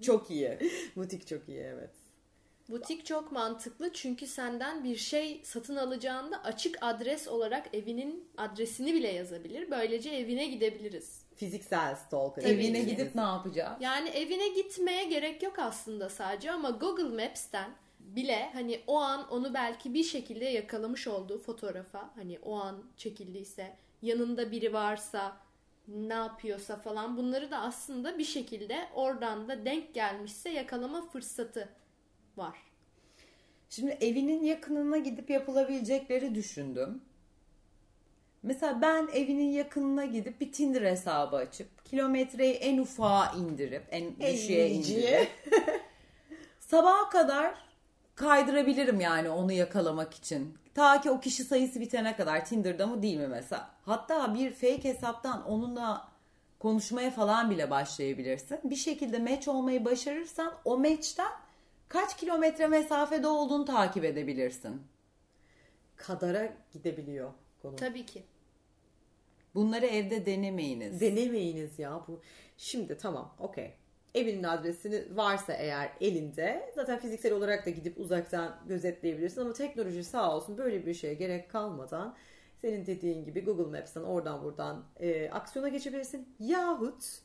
çok 0.01 0.31
iyi. 0.31 0.57
Butik 0.95 1.27
çok 1.27 1.49
iyi 1.49 1.59
evet. 1.59 1.89
Butik 2.69 3.05
çok 3.05 3.31
mantıklı 3.31 3.93
çünkü 3.93 4.27
senden 4.27 4.83
bir 4.83 4.95
şey 4.95 5.41
satın 5.43 5.75
alacağında 5.75 6.43
açık 6.43 6.77
adres 6.81 7.27
olarak 7.27 7.75
evinin 7.75 8.29
adresini 8.37 8.93
bile 8.93 9.07
yazabilir. 9.07 9.71
Böylece 9.71 10.09
evine 10.09 10.47
gidebiliriz. 10.47 11.21
Fiziksel 11.35 11.95
stalk. 11.95 12.37
Evine 12.37 12.81
ki. 12.81 12.87
gidip 12.87 13.15
ne 13.15 13.21
yapacağız? 13.21 13.77
Yani 13.81 14.09
evine 14.09 14.47
gitmeye 14.47 15.03
gerek 15.03 15.43
yok 15.43 15.59
aslında 15.59 16.09
sadece 16.09 16.51
ama 16.51 16.69
Google 16.69 17.23
Maps'ten 17.23 17.71
bile 17.99 18.49
hani 18.53 18.81
o 18.87 18.97
an 18.97 19.29
onu 19.29 19.53
belki 19.53 19.93
bir 19.93 20.03
şekilde 20.03 20.45
yakalamış 20.45 21.07
olduğu 21.07 21.37
fotoğrafa 21.37 22.11
hani 22.15 22.39
o 22.43 22.55
an 22.55 22.83
çekildiyse 22.97 23.75
yanında 24.01 24.51
biri 24.51 24.73
varsa 24.73 25.37
ne 25.87 26.13
yapıyorsa 26.13 26.75
falan 26.75 27.17
bunları 27.17 27.51
da 27.51 27.59
aslında 27.59 28.17
bir 28.17 28.23
şekilde 28.23 28.87
oradan 28.95 29.47
da 29.47 29.65
denk 29.65 29.93
gelmişse 29.93 30.49
yakalama 30.49 31.09
fırsatı 31.09 31.69
var. 32.37 32.57
Şimdi 33.69 33.91
evinin 33.91 34.43
yakınına 34.43 34.97
gidip 34.97 35.29
yapılabilecekleri 35.29 36.35
düşündüm. 36.35 37.01
Mesela 38.43 38.81
ben 38.81 39.07
evinin 39.13 39.51
yakınına 39.51 40.05
gidip 40.05 40.41
bir 40.41 40.51
Tinder 40.51 40.81
hesabı 40.81 41.35
açıp 41.35 41.85
kilometreyi 41.85 42.53
en 42.53 42.77
ufağa 42.77 43.31
indirip 43.37 43.83
en 43.91 44.19
düşüğe 44.19 44.69
indirip 44.69 45.29
sabaha 46.59 47.09
kadar 47.09 47.55
kaydırabilirim 48.15 48.99
yani 48.99 49.29
onu 49.29 49.51
yakalamak 49.51 50.13
için. 50.13 50.57
Ta 50.73 51.01
ki 51.01 51.11
o 51.11 51.19
kişi 51.19 51.43
sayısı 51.43 51.79
bitene 51.79 52.15
kadar 52.15 52.45
Tinder'da 52.45 52.87
mı 52.87 53.01
değil 53.01 53.17
mi 53.17 53.27
mesela. 53.27 53.69
Hatta 53.85 54.35
bir 54.35 54.53
fake 54.53 54.83
hesaptan 54.83 55.45
onunla 55.45 56.07
konuşmaya 56.59 57.11
falan 57.11 57.49
bile 57.51 57.69
başlayabilirsin. 57.69 58.59
Bir 58.63 58.75
şekilde 58.75 59.19
match 59.19 59.47
olmayı 59.47 59.85
başarırsan 59.85 60.53
o 60.65 60.77
match'ten 60.77 61.31
kaç 61.87 62.17
kilometre 62.17 62.67
mesafede 62.67 63.27
olduğunu 63.27 63.65
takip 63.65 64.05
edebilirsin. 64.05 64.81
Kadara 65.95 66.53
gidebiliyor 66.73 67.31
konu. 67.61 67.75
Tabii 67.75 68.05
ki. 68.05 68.23
Bunları 69.55 69.85
evde 69.85 70.25
denemeyiniz. 70.25 71.01
Denemeyiniz 71.01 71.79
ya 71.79 72.01
bu. 72.07 72.21
Şimdi 72.57 72.97
tamam 72.97 73.35
okey. 73.39 73.73
Evinin 74.15 74.43
adresini 74.43 75.17
varsa 75.17 75.53
eğer 75.53 75.91
elinde 76.01 76.71
zaten 76.75 76.99
fiziksel 76.99 77.33
olarak 77.33 77.65
da 77.65 77.69
gidip 77.69 77.99
uzaktan 77.99 78.61
gözetleyebilirsin 78.67 79.41
ama 79.41 79.53
teknoloji 79.53 80.03
sağ 80.03 80.35
olsun 80.35 80.57
böyle 80.57 80.85
bir 80.85 80.93
şeye 80.93 81.13
gerek 81.13 81.49
kalmadan 81.49 82.15
senin 82.57 82.85
dediğin 82.85 83.25
gibi 83.25 83.41
Google 83.45 83.77
Maps'ten 83.79 84.01
oradan 84.01 84.43
buradan 84.43 84.85
e, 84.99 85.29
aksiyona 85.29 85.69
geçebilirsin. 85.69 86.35
Yahut 86.39 87.21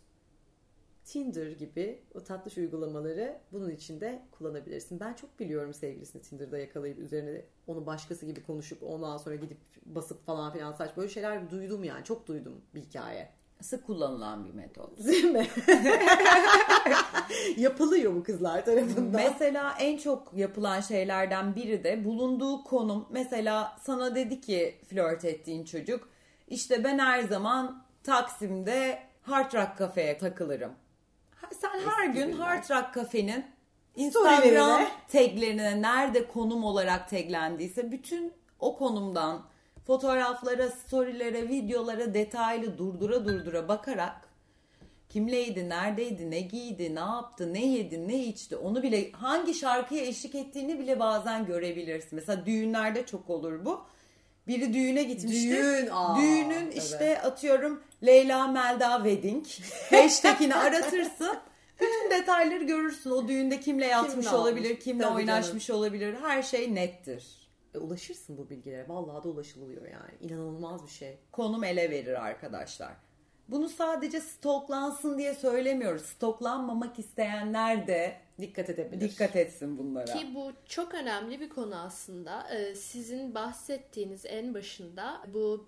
Tinder 1.05 1.50
gibi 1.50 2.02
o 2.14 2.25
tatlış 2.25 2.59
uygulamaları 2.59 3.40
bunun 3.52 3.71
için 3.71 4.00
de 4.00 4.23
kullanabilirsin. 4.31 5.00
Ben 5.00 5.14
çok 5.14 5.40
biliyorum 5.40 5.75
sevgilisini 5.75 6.23
Tinder'da 6.23 6.59
yakalayıp 6.59 6.99
üzerine 6.99 7.43
onu 7.66 7.87
başkası 7.87 8.26
gibi 8.26 8.43
konuşup 8.43 8.83
ondan 8.83 9.16
sonra 9.16 9.35
gidip 9.35 9.59
basıp 9.87 10.26
falan 10.26 10.52
filan 10.52 10.73
saç 10.73 10.97
böyle 10.97 11.09
şeyler 11.09 11.50
duydum 11.50 11.85
yani 11.85 12.05
çok 12.05 12.26
duydum 12.26 12.62
bir 12.75 12.81
hikaye. 12.81 13.28
Sık 13.61 13.87
kullanılan 13.87 14.45
bir 14.45 14.55
metot. 14.55 14.99
Değil 15.07 15.25
mi? 15.25 15.47
Yapılıyor 17.57 18.15
bu 18.15 18.23
kızlar 18.23 18.65
tarafından. 18.65 19.23
Mesela 19.25 19.75
en 19.79 19.97
çok 19.97 20.33
yapılan 20.35 20.81
şeylerden 20.81 21.55
biri 21.55 21.85
de 21.85 22.05
bulunduğu 22.05 22.65
konum. 22.65 23.07
Mesela 23.11 23.77
sana 23.83 24.15
dedi 24.15 24.41
ki 24.41 24.81
flört 24.91 25.25
ettiğin 25.25 25.65
çocuk 25.65 26.09
işte 26.49 26.85
ben 26.85 26.99
her 26.99 27.23
zaman 27.23 27.85
Taksim'de 28.03 28.99
Hard 29.23 29.55
Rock 29.55 29.79
kafeye 29.79 30.19
takılırım. 30.19 30.73
Sen 31.61 31.81
her 31.87 32.07
gün 32.07 32.27
günler. 32.27 32.47
Hard 32.47 32.71
Rock 32.71 32.93
Storylerine. 33.01 33.45
Instagram 33.97 34.89
taglerine 35.13 35.83
nerede 35.83 36.29
konum 36.29 36.65
olarak 36.65 37.09
taglendiyse 37.09 37.93
bütün 37.93 38.33
o 38.61 38.79
konumdan 38.79 39.43
fotoğraflara, 39.87 40.69
storylere, 40.71 41.49
videolara 41.49 42.14
detaylı 42.14 42.78
durdura 42.78 43.25
durdura 43.25 43.69
bakarak 43.69 44.26
kimleydi, 45.09 45.69
neredeydi, 45.69 46.31
ne 46.31 46.40
giydi, 46.40 46.95
ne 46.95 47.00
yaptı, 47.00 47.55
ne 47.55 47.66
yedi, 47.66 48.09
ne 48.09 48.25
içti 48.25 48.57
onu 48.57 48.83
bile 48.83 49.12
hangi 49.12 49.55
şarkıya 49.55 50.05
eşlik 50.05 50.35
ettiğini 50.35 50.78
bile 50.78 51.00
bazen 51.00 51.47
görebilirsin. 51.47 52.11
Mesela 52.12 52.47
düğünlerde 52.47 53.07
çok 53.07 53.31
olur 53.31 53.64
bu. 53.64 53.85
Biri 54.49 54.75
düğüne 54.75 55.02
gitmiştir. 55.02 55.57
Düğün, 55.57 55.88
aa, 55.93 56.16
Düğünün 56.16 56.50
evet. 56.50 56.76
işte 56.76 57.23
atıyorum 57.23 57.83
Leyla 58.07 58.47
Melda 58.47 58.97
Wedding 58.97 59.47
hashtagini 59.90 60.55
aratırsın. 60.55 61.37
Bütün 61.81 62.11
detayları 62.11 62.64
görürsün. 62.64 63.11
O 63.11 63.28
düğünde 63.28 63.61
kimle 63.61 63.87
yatmış 63.87 64.26
Kimle 64.26 64.38
olabilir, 64.38 64.81
kimle 64.81 65.02
Tabii 65.02 65.14
oynaşmış 65.14 65.71
olabilir. 65.71 66.16
Her 66.23 66.43
şey 66.43 66.75
nettir. 66.75 67.46
E, 67.76 67.78
ulaşırsın 67.78 68.38
bu 68.38 68.50
bilgilere. 68.50 68.88
Vallahi 68.88 69.25
da 69.25 69.28
ulaşılıyor 69.28 69.83
yani. 69.88 70.11
İnanılmaz 70.21 70.85
bir 70.87 70.90
şey. 70.90 71.18
konum 71.33 71.64
ele 71.64 71.90
verir 71.90 72.25
arkadaşlar. 72.26 72.92
Bunu 73.49 73.68
sadece 73.68 74.21
stoklansın 74.21 75.18
diye 75.18 75.35
söylemiyoruz. 75.35 76.02
Stoklanmamak 76.02 76.99
isteyenler 76.99 77.87
de 77.87 78.16
Dikkat 78.40 78.71
edebilir. 78.71 79.11
dikkat 79.11 79.37
etsin 79.37 79.78
bunlara. 79.78 80.04
Ki 80.12 80.35
bu 80.35 80.52
çok 80.68 80.95
önemli 80.95 81.40
bir 81.40 81.49
konu 81.49 81.76
aslında. 81.76 82.49
Ee, 82.54 82.75
sizin 82.75 83.35
bahsettiğiniz 83.35 84.26
en 84.26 84.54
başında 84.54 85.23
bu 85.35 85.66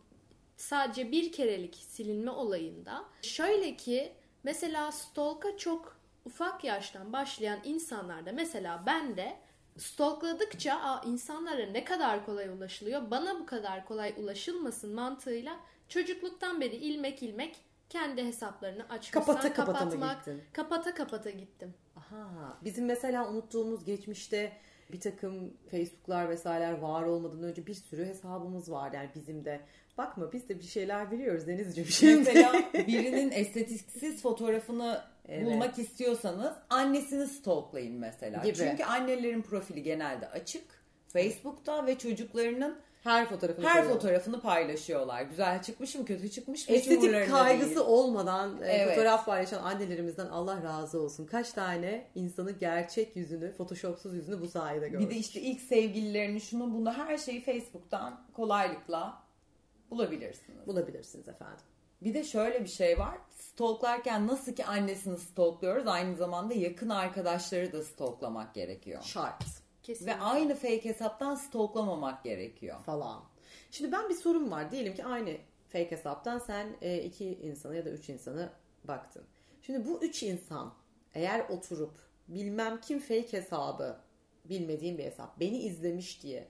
sadece 0.56 1.12
bir 1.12 1.32
kerelik 1.32 1.74
silinme 1.76 2.30
olayında. 2.30 3.04
Şöyle 3.22 3.76
ki 3.76 4.12
mesela 4.42 4.92
stalk'a 4.92 5.56
çok 5.56 5.98
ufak 6.24 6.64
yaştan 6.64 7.12
başlayan 7.12 7.58
insanlarda 7.64 8.32
mesela 8.32 8.82
ben 8.86 9.16
de 9.16 9.36
stalkladıkça 9.78 10.74
Aa, 10.74 11.02
insanlara 11.06 11.66
ne 11.66 11.84
kadar 11.84 12.26
kolay 12.26 12.48
ulaşılıyor 12.48 13.10
bana 13.10 13.40
bu 13.40 13.46
kadar 13.46 13.86
kolay 13.86 14.14
ulaşılmasın 14.16 14.94
mantığıyla 14.94 15.56
çocukluktan 15.88 16.60
beri 16.60 16.76
ilmek 16.76 17.22
ilmek 17.22 17.56
kendi 17.88 18.24
hesaplarını 18.24 18.88
açmışlar 18.88 19.24
Kapata 19.24 19.52
kapata 19.52 19.84
mı 19.84 19.90
kapatmak 19.90 20.18
gittin? 20.24 20.42
kapata 20.52 20.94
kapata 20.94 21.30
gittim. 21.30 21.74
Aha. 21.96 22.58
Bizim 22.64 22.86
mesela 22.86 23.30
unuttuğumuz 23.30 23.84
geçmişte 23.84 24.52
bir 24.92 25.00
takım 25.00 25.54
Facebook'lar 25.70 26.28
vesaireler 26.28 26.72
var 26.78 27.02
olmadan 27.02 27.42
önce 27.42 27.66
bir 27.66 27.74
sürü 27.74 28.06
hesabımız 28.06 28.70
var 28.70 28.92
yani 28.92 29.10
bizim 29.14 29.44
de. 29.44 29.60
Bakma 29.98 30.32
biz 30.32 30.48
de 30.48 30.58
bir 30.58 30.64
şeyler 30.64 31.10
biliyoruz 31.10 31.46
Denizciğim 31.46 31.88
şimdi. 31.88 32.16
Mesela 32.18 32.52
birinin 32.74 33.30
estetiksiz 33.30 34.22
fotoğrafını 34.22 35.00
Evet. 35.28 35.46
bulmak 35.46 35.78
istiyorsanız 35.78 36.52
annesini 36.70 37.26
stalklayın 37.26 37.94
mesela. 37.94 38.42
Gibi. 38.44 38.56
Çünkü 38.56 38.84
annelerin 38.84 39.42
profili 39.42 39.82
genelde 39.82 40.28
açık. 40.28 40.78
Facebook'ta 41.12 41.86
ve 41.86 41.98
çocuklarının 41.98 42.78
her 43.04 43.28
fotoğrafını 43.28 43.66
her 43.66 43.72
koyuyorlar. 43.72 44.00
fotoğrafını 44.00 44.40
paylaşıyorlar. 44.40 45.22
Güzel 45.22 45.62
çıkmış 45.62 45.94
mı 45.94 46.04
kötü 46.04 46.30
çıkmış 46.30 46.68
mı 46.68 46.74
Estetik 46.74 47.30
kaygısı 47.30 47.68
değil. 47.68 47.86
olmadan 47.86 48.62
e, 48.62 48.66
Evet. 48.66 48.88
fotoğraf 48.88 49.26
paylaşan 49.26 49.62
annelerimizden 49.62 50.26
Allah 50.26 50.62
razı 50.62 51.00
olsun. 51.00 51.26
Kaç 51.26 51.52
tane 51.52 52.06
insanı 52.14 52.50
gerçek 52.50 53.16
yüzünü, 53.16 53.52
photoshopsuz 53.52 54.14
yüzünü 54.14 54.40
bu 54.40 54.48
sayede 54.48 54.88
gördük. 54.88 55.08
Bir 55.10 55.14
de 55.14 55.18
işte 55.18 55.40
ilk 55.40 55.60
sevgililerini 55.60 56.40
şunu 56.40 56.74
bunu 56.74 56.92
her 56.92 57.18
şeyi 57.18 57.40
Facebook'tan 57.40 58.20
kolaylıkla 58.32 59.22
bulabilirsiniz. 59.90 60.66
bulabilirsiniz 60.66 61.28
efendim. 61.28 61.58
Bir 62.02 62.14
de 62.14 62.24
şöyle 62.24 62.60
bir 62.64 62.68
şey 62.68 62.98
var. 62.98 63.18
Stalklarken 63.58 64.26
nasıl 64.26 64.52
ki 64.52 64.64
annesini 64.64 65.18
stalkluyoruz 65.18 65.86
aynı 65.86 66.16
zamanda 66.16 66.54
yakın 66.54 66.88
arkadaşları 66.88 67.72
da 67.72 67.82
stalklamak 67.82 68.54
gerekiyor. 68.54 69.02
Şart 69.02 69.44
Kesinlikle. 69.82 70.16
Ve 70.16 70.20
aynı 70.20 70.54
fake 70.54 70.84
hesaptan 70.84 71.34
stalklamamak 71.34 72.24
gerekiyor. 72.24 72.80
falan. 72.80 73.24
Şimdi 73.70 73.92
ben 73.92 74.08
bir 74.08 74.14
sorum 74.14 74.50
var. 74.50 74.70
Diyelim 74.70 74.94
ki 74.94 75.04
aynı 75.04 75.36
fake 75.68 75.90
hesaptan 75.90 76.38
sen 76.38 76.76
e, 76.82 77.02
iki 77.02 77.24
insanı 77.24 77.76
ya 77.76 77.84
da 77.84 77.90
üç 77.90 78.08
insanı 78.08 78.50
baktın. 78.84 79.24
Şimdi 79.62 79.86
bu 79.86 80.02
üç 80.02 80.22
insan 80.22 80.74
eğer 81.14 81.48
oturup 81.48 81.94
bilmem 82.28 82.80
kim 82.80 82.98
fake 82.98 83.32
hesabı 83.32 84.00
bilmediğim 84.44 84.98
bir 84.98 85.04
hesap 85.04 85.40
beni 85.40 85.58
izlemiş 85.58 86.22
diye 86.22 86.48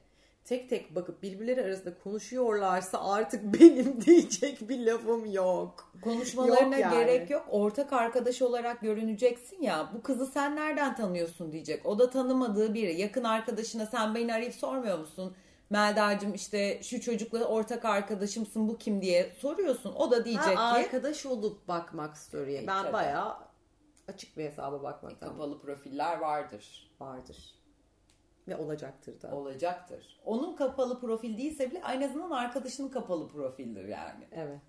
tek 0.48 0.70
tek 0.70 0.94
bakıp 0.94 1.22
birbirleri 1.22 1.64
arasında 1.64 1.98
konuşuyorlarsa 1.98 3.10
artık 3.10 3.44
benim 3.60 4.00
diyecek 4.00 4.68
bir 4.68 4.86
lafım 4.86 5.32
yok. 5.32 5.92
Konuşmalarına 6.02 6.76
Yok 6.76 6.78
yani. 6.78 6.98
gerek 7.06 7.30
yok. 7.30 7.46
Ortak 7.50 7.92
arkadaş 7.92 8.42
olarak 8.42 8.80
görüneceksin 8.80 9.62
ya. 9.62 9.90
Bu 9.94 10.02
kızı 10.02 10.26
sen 10.26 10.56
nereden 10.56 10.96
tanıyorsun 10.96 11.52
diyecek. 11.52 11.86
O 11.86 11.98
da 11.98 12.10
tanımadığı 12.10 12.74
biri. 12.74 13.00
Yakın 13.00 13.24
arkadaşına 13.24 13.86
sen 13.86 14.14
beni 14.14 14.34
arayıp 14.34 14.54
sormuyor 14.54 14.98
musun? 14.98 15.34
Melda'cığım 15.70 16.34
işte 16.34 16.82
şu 16.82 17.00
çocukla 17.00 17.44
ortak 17.44 17.84
arkadaşımsın 17.84 18.68
bu 18.68 18.78
kim 18.78 19.02
diye 19.02 19.32
soruyorsun. 19.38 19.92
O 19.94 20.10
da 20.10 20.24
diyecek 20.24 20.44
Ha, 20.44 20.52
ki 20.54 20.58
arkadaş 20.84 21.26
olup 21.26 21.68
bakmak 21.68 22.16
story'e. 22.18 22.62
E, 22.62 22.66
Ben 22.66 22.82
tabii. 22.82 22.92
bayağı 22.92 23.36
açık 24.08 24.36
bir 24.36 24.44
hesaba 24.44 24.82
bakmaktan 24.82 25.28
kapalı 25.28 25.60
profiller 25.60 26.18
vardır. 26.18 26.90
vardır. 27.00 27.54
Ve 28.48 28.56
olacaktır 28.56 29.22
da. 29.22 29.34
Olacaktır. 29.34 30.20
Onun 30.24 30.56
kapalı 30.56 31.00
profil 31.00 31.38
değilse 31.38 31.70
bile 31.70 31.82
en 31.94 32.02
azından 32.02 32.30
arkadaşının 32.30 32.88
kapalı 32.88 33.28
profildir 33.28 33.84
yani. 33.84 34.24
Evet. 34.32 34.60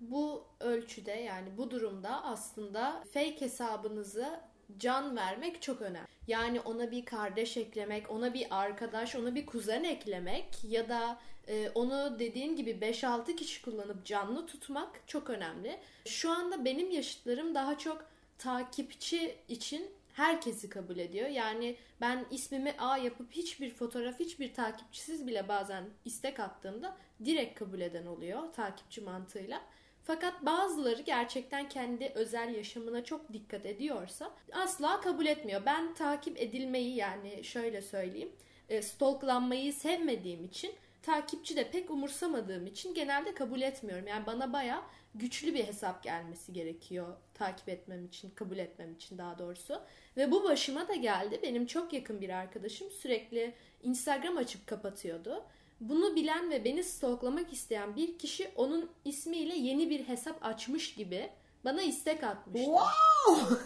Bu 0.00 0.44
ölçüde 0.60 1.12
yani 1.12 1.56
bu 1.56 1.70
durumda 1.70 2.24
aslında 2.24 3.02
fake 3.12 3.40
hesabınızı 3.40 4.40
can 4.78 5.16
vermek 5.16 5.62
çok 5.62 5.82
önemli. 5.82 6.06
Yani 6.26 6.60
ona 6.60 6.90
bir 6.90 7.04
kardeş 7.04 7.56
eklemek, 7.56 8.10
ona 8.10 8.34
bir 8.34 8.46
arkadaş, 8.50 9.16
ona 9.16 9.34
bir 9.34 9.46
kuzen 9.46 9.84
eklemek 9.84 10.64
ya 10.64 10.88
da 10.88 11.18
e, 11.48 11.70
onu 11.74 12.18
dediğin 12.18 12.56
gibi 12.56 12.70
5-6 12.70 13.36
kişi 13.36 13.62
kullanıp 13.62 14.04
canlı 14.04 14.46
tutmak 14.46 15.00
çok 15.06 15.30
önemli. 15.30 15.80
Şu 16.04 16.30
anda 16.30 16.64
benim 16.64 16.90
yaşıtlarım 16.90 17.54
daha 17.54 17.78
çok 17.78 18.04
takipçi 18.38 19.36
için 19.48 19.90
herkesi 20.14 20.68
kabul 20.68 20.98
ediyor. 20.98 21.28
Yani 21.28 21.76
ben 22.00 22.26
ismimi 22.30 22.74
A 22.78 22.98
yapıp 22.98 23.32
hiçbir 23.32 23.70
fotoğraf, 23.70 24.20
hiçbir 24.20 24.54
takipçisiz 24.54 25.26
bile 25.26 25.48
bazen 25.48 25.84
istek 26.04 26.40
attığımda 26.40 26.96
direkt 27.24 27.58
kabul 27.58 27.80
eden 27.80 28.06
oluyor 28.06 28.52
takipçi 28.52 29.00
mantığıyla. 29.00 29.60
Fakat 30.02 30.46
bazıları 30.46 31.02
gerçekten 31.02 31.68
kendi 31.68 32.12
özel 32.14 32.54
yaşamına 32.54 33.04
çok 33.04 33.32
dikkat 33.32 33.66
ediyorsa 33.66 34.30
asla 34.52 35.00
kabul 35.00 35.26
etmiyor. 35.26 35.62
Ben 35.66 35.94
takip 35.94 36.42
edilmeyi 36.42 36.96
yani 36.96 37.44
şöyle 37.44 37.82
söyleyeyim 37.82 38.32
e, 38.68 38.82
stalklanmayı 38.82 39.72
sevmediğim 39.72 40.44
için 40.44 40.72
takipçi 41.04 41.56
de 41.56 41.70
pek 41.70 41.90
umursamadığım 41.90 42.66
için 42.66 42.94
genelde 42.94 43.34
kabul 43.34 43.60
etmiyorum. 43.60 44.06
Yani 44.06 44.26
bana 44.26 44.52
baya 44.52 44.82
güçlü 45.14 45.54
bir 45.54 45.64
hesap 45.64 46.02
gelmesi 46.02 46.52
gerekiyor 46.52 47.16
takip 47.34 47.68
etmem 47.68 48.04
için, 48.06 48.30
kabul 48.30 48.58
etmem 48.58 48.92
için 48.92 49.18
daha 49.18 49.38
doğrusu. 49.38 49.80
Ve 50.16 50.30
bu 50.30 50.44
başıma 50.44 50.88
da 50.88 50.94
geldi. 50.94 51.40
Benim 51.42 51.66
çok 51.66 51.92
yakın 51.92 52.20
bir 52.20 52.28
arkadaşım 52.28 52.90
sürekli 52.90 53.54
Instagram 53.82 54.36
açıp 54.36 54.66
kapatıyordu. 54.66 55.44
Bunu 55.80 56.16
bilen 56.16 56.50
ve 56.50 56.64
beni 56.64 56.84
stalklamak 56.84 57.52
isteyen 57.52 57.96
bir 57.96 58.18
kişi 58.18 58.50
onun 58.56 58.90
ismiyle 59.04 59.56
yeni 59.56 59.90
bir 59.90 60.08
hesap 60.08 60.44
açmış 60.44 60.94
gibi 60.94 61.30
bana 61.64 61.82
istek 61.82 62.24
atmıştı. 62.24 62.70
Wow! 62.70 63.56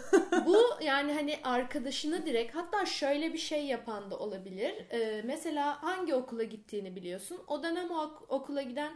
Bu 0.45 0.57
yani 0.83 1.13
hani 1.13 1.39
arkadaşını 1.43 2.25
direkt 2.25 2.55
hatta 2.55 2.85
şöyle 2.85 3.33
bir 3.33 3.37
şey 3.37 3.65
yapan 3.65 4.11
da 4.11 4.17
olabilir. 4.19 4.73
Ee, 4.91 5.21
mesela 5.25 5.83
hangi 5.83 6.15
okula 6.15 6.43
gittiğini 6.43 6.95
biliyorsun. 6.95 7.37
O 7.47 7.63
dönem 7.63 7.91
o 7.91 8.01
ok- 8.01 8.25
okula 8.29 8.61
giden 8.61 8.91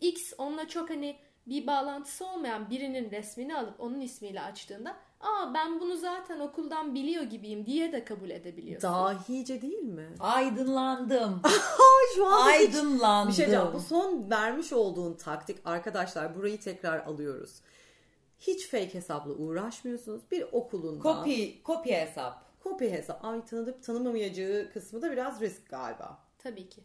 X 0.00 0.32
onunla 0.38 0.68
çok 0.68 0.90
hani 0.90 1.16
bir 1.46 1.66
bağlantısı 1.66 2.26
olmayan 2.26 2.70
birinin 2.70 3.10
resmini 3.10 3.56
alıp 3.56 3.80
onun 3.80 4.00
ismiyle 4.00 4.40
açtığında 4.42 4.96
aa 5.20 5.54
ben 5.54 5.80
bunu 5.80 5.96
zaten 5.96 6.40
okuldan 6.40 6.94
biliyor 6.94 7.22
gibiyim 7.22 7.66
diye 7.66 7.92
de 7.92 8.04
kabul 8.04 8.30
edebiliyorsun. 8.30 8.88
Dahice 8.90 9.62
değil 9.62 9.78
mi? 9.82 10.08
Aydınlandım. 10.20 11.42
Şu 12.16 12.26
an 12.26 12.50
hiç- 12.50 12.60
Aydınlandım. 12.60 13.28
Bir 13.32 13.36
şey 13.36 13.46
diyeceğim. 13.46 13.70
Bu 13.74 13.80
son 13.80 14.30
vermiş 14.30 14.72
olduğun 14.72 15.14
taktik 15.14 15.58
arkadaşlar 15.64 16.36
burayı 16.36 16.60
tekrar 16.60 16.98
alıyoruz. 17.06 17.60
Hiç 18.46 18.68
fake 18.68 18.94
hesapla 18.94 19.32
uğraşmıyorsunuz. 19.32 20.22
Bir 20.30 20.44
okulundan. 20.52 21.16
Kopi, 21.16 21.62
kopya 21.62 22.00
hesap. 22.06 22.60
Kopya 22.60 22.90
hesap. 22.90 23.24
Ay 23.24 23.44
tanıdıp 23.44 23.82
tanımamayacağı 23.82 24.70
kısmı 24.72 25.02
da 25.02 25.12
biraz 25.12 25.40
risk 25.40 25.68
galiba. 25.70 26.18
Tabii 26.38 26.68
ki. 26.68 26.80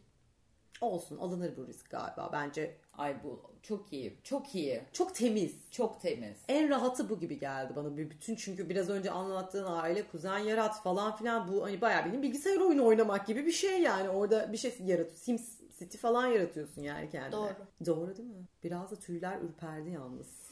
Olsun 0.81 1.17
alınır 1.17 1.57
bu 1.57 1.67
risk 1.67 1.89
galiba. 1.89 2.29
Bence 2.33 2.77
Ay 2.97 3.23
bu 3.23 3.41
çok 3.63 3.93
iyi. 3.93 4.17
Çok 4.23 4.55
iyi. 4.55 4.81
çok 4.93 5.15
temiz. 5.15 5.55
Çok 5.71 6.01
temiz. 6.01 6.37
En 6.47 6.69
rahatı 6.69 7.09
bu 7.09 7.19
gibi 7.19 7.39
geldi 7.39 7.73
bana. 7.75 7.97
Bir 7.97 8.09
bütün 8.09 8.35
çünkü 8.35 8.69
biraz 8.69 8.89
önce 8.89 9.11
anlattığın 9.11 9.65
aile, 9.65 10.07
kuzen 10.07 10.37
yarat 10.37 10.83
falan 10.83 11.15
filan 11.15 11.47
bu 11.47 11.63
hani 11.63 11.81
bayağı 11.81 12.05
benim 12.05 12.21
bilgisayar 12.21 12.59
oyunu 12.59 12.85
oynamak 12.85 13.27
gibi 13.27 13.45
bir 13.45 13.51
şey 13.51 13.81
yani. 13.81 14.09
Orada 14.09 14.51
bir 14.53 14.57
şey 14.57 14.75
yarat 14.85 15.11
Sims 15.11 15.59
City 15.79 15.97
falan 15.97 16.27
yaratıyorsun 16.27 16.81
yani 16.81 17.09
kendine. 17.09 17.31
Doğru. 17.31 17.55
Doğru 17.85 18.17
değil 18.17 18.29
mi? 18.29 18.47
Biraz 18.63 18.91
da 18.91 18.95
tüyler 18.95 19.41
ürperdi 19.41 19.89
yalnız. 19.89 20.49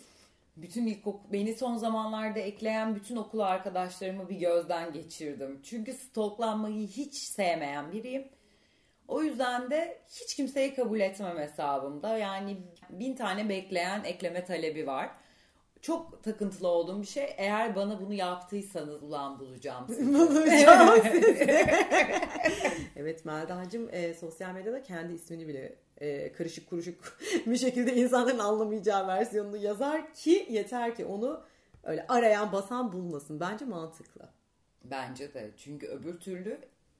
Bütün 0.57 0.87
ilkokul, 0.87 1.33
beni 1.33 1.55
son 1.55 1.75
zamanlarda 1.75 2.39
ekleyen 2.39 2.95
bütün 2.95 3.15
okul 3.15 3.39
arkadaşlarımı 3.39 4.29
bir 4.29 4.35
gözden 4.35 4.93
geçirdim. 4.93 5.59
Çünkü 5.63 5.93
stalklanmayı 5.93 6.87
hiç 6.87 7.15
sevmeyen 7.15 7.91
biriyim. 7.91 8.27
O 9.07 9.23
yüzden 9.23 9.71
de 9.71 10.01
hiç 10.07 10.35
kimseyi 10.35 10.75
kabul 10.75 10.99
etmem 10.99 11.37
hesabımda. 11.37 12.17
Yani 12.17 12.57
bin 12.89 13.15
tane 13.15 13.49
bekleyen 13.49 14.03
ekleme 14.03 14.45
talebi 14.45 14.87
var. 14.87 15.09
Çok 15.81 16.23
takıntılı 16.23 16.67
olduğum 16.67 17.01
bir 17.01 17.07
şey. 17.07 17.33
Eğer 17.37 17.75
bana 17.75 18.01
bunu 18.01 18.13
yaptıysanız 18.13 19.03
ulan 19.03 19.39
bulacağım 19.39 19.85
sizi. 19.87 20.13
Bulacağım 20.13 21.01
evet 22.95 23.25
Melda'cığım 23.25 23.89
e, 23.91 24.13
sosyal 24.13 24.53
medyada 24.53 24.83
kendi 24.83 25.13
ismini 25.13 25.47
bile 25.47 25.75
e, 25.97 26.33
karışık 26.33 26.69
kuruşuk 26.69 27.17
bir 27.45 27.57
şekilde 27.57 27.95
insanların 27.95 28.39
anlamayacağı 28.39 29.07
versiyonunu 29.07 29.57
yazar 29.57 30.13
ki 30.13 30.47
yeter 30.49 30.95
ki 30.95 31.05
onu 31.05 31.43
öyle 31.83 32.05
arayan 32.07 32.51
basan 32.51 32.91
bulmasın. 32.91 33.39
Bence 33.39 33.65
mantıklı. 33.65 34.29
Bence 34.83 35.33
de. 35.33 35.51
Çünkü 35.57 35.87
öbür 35.87 36.19
türlü 36.19 36.59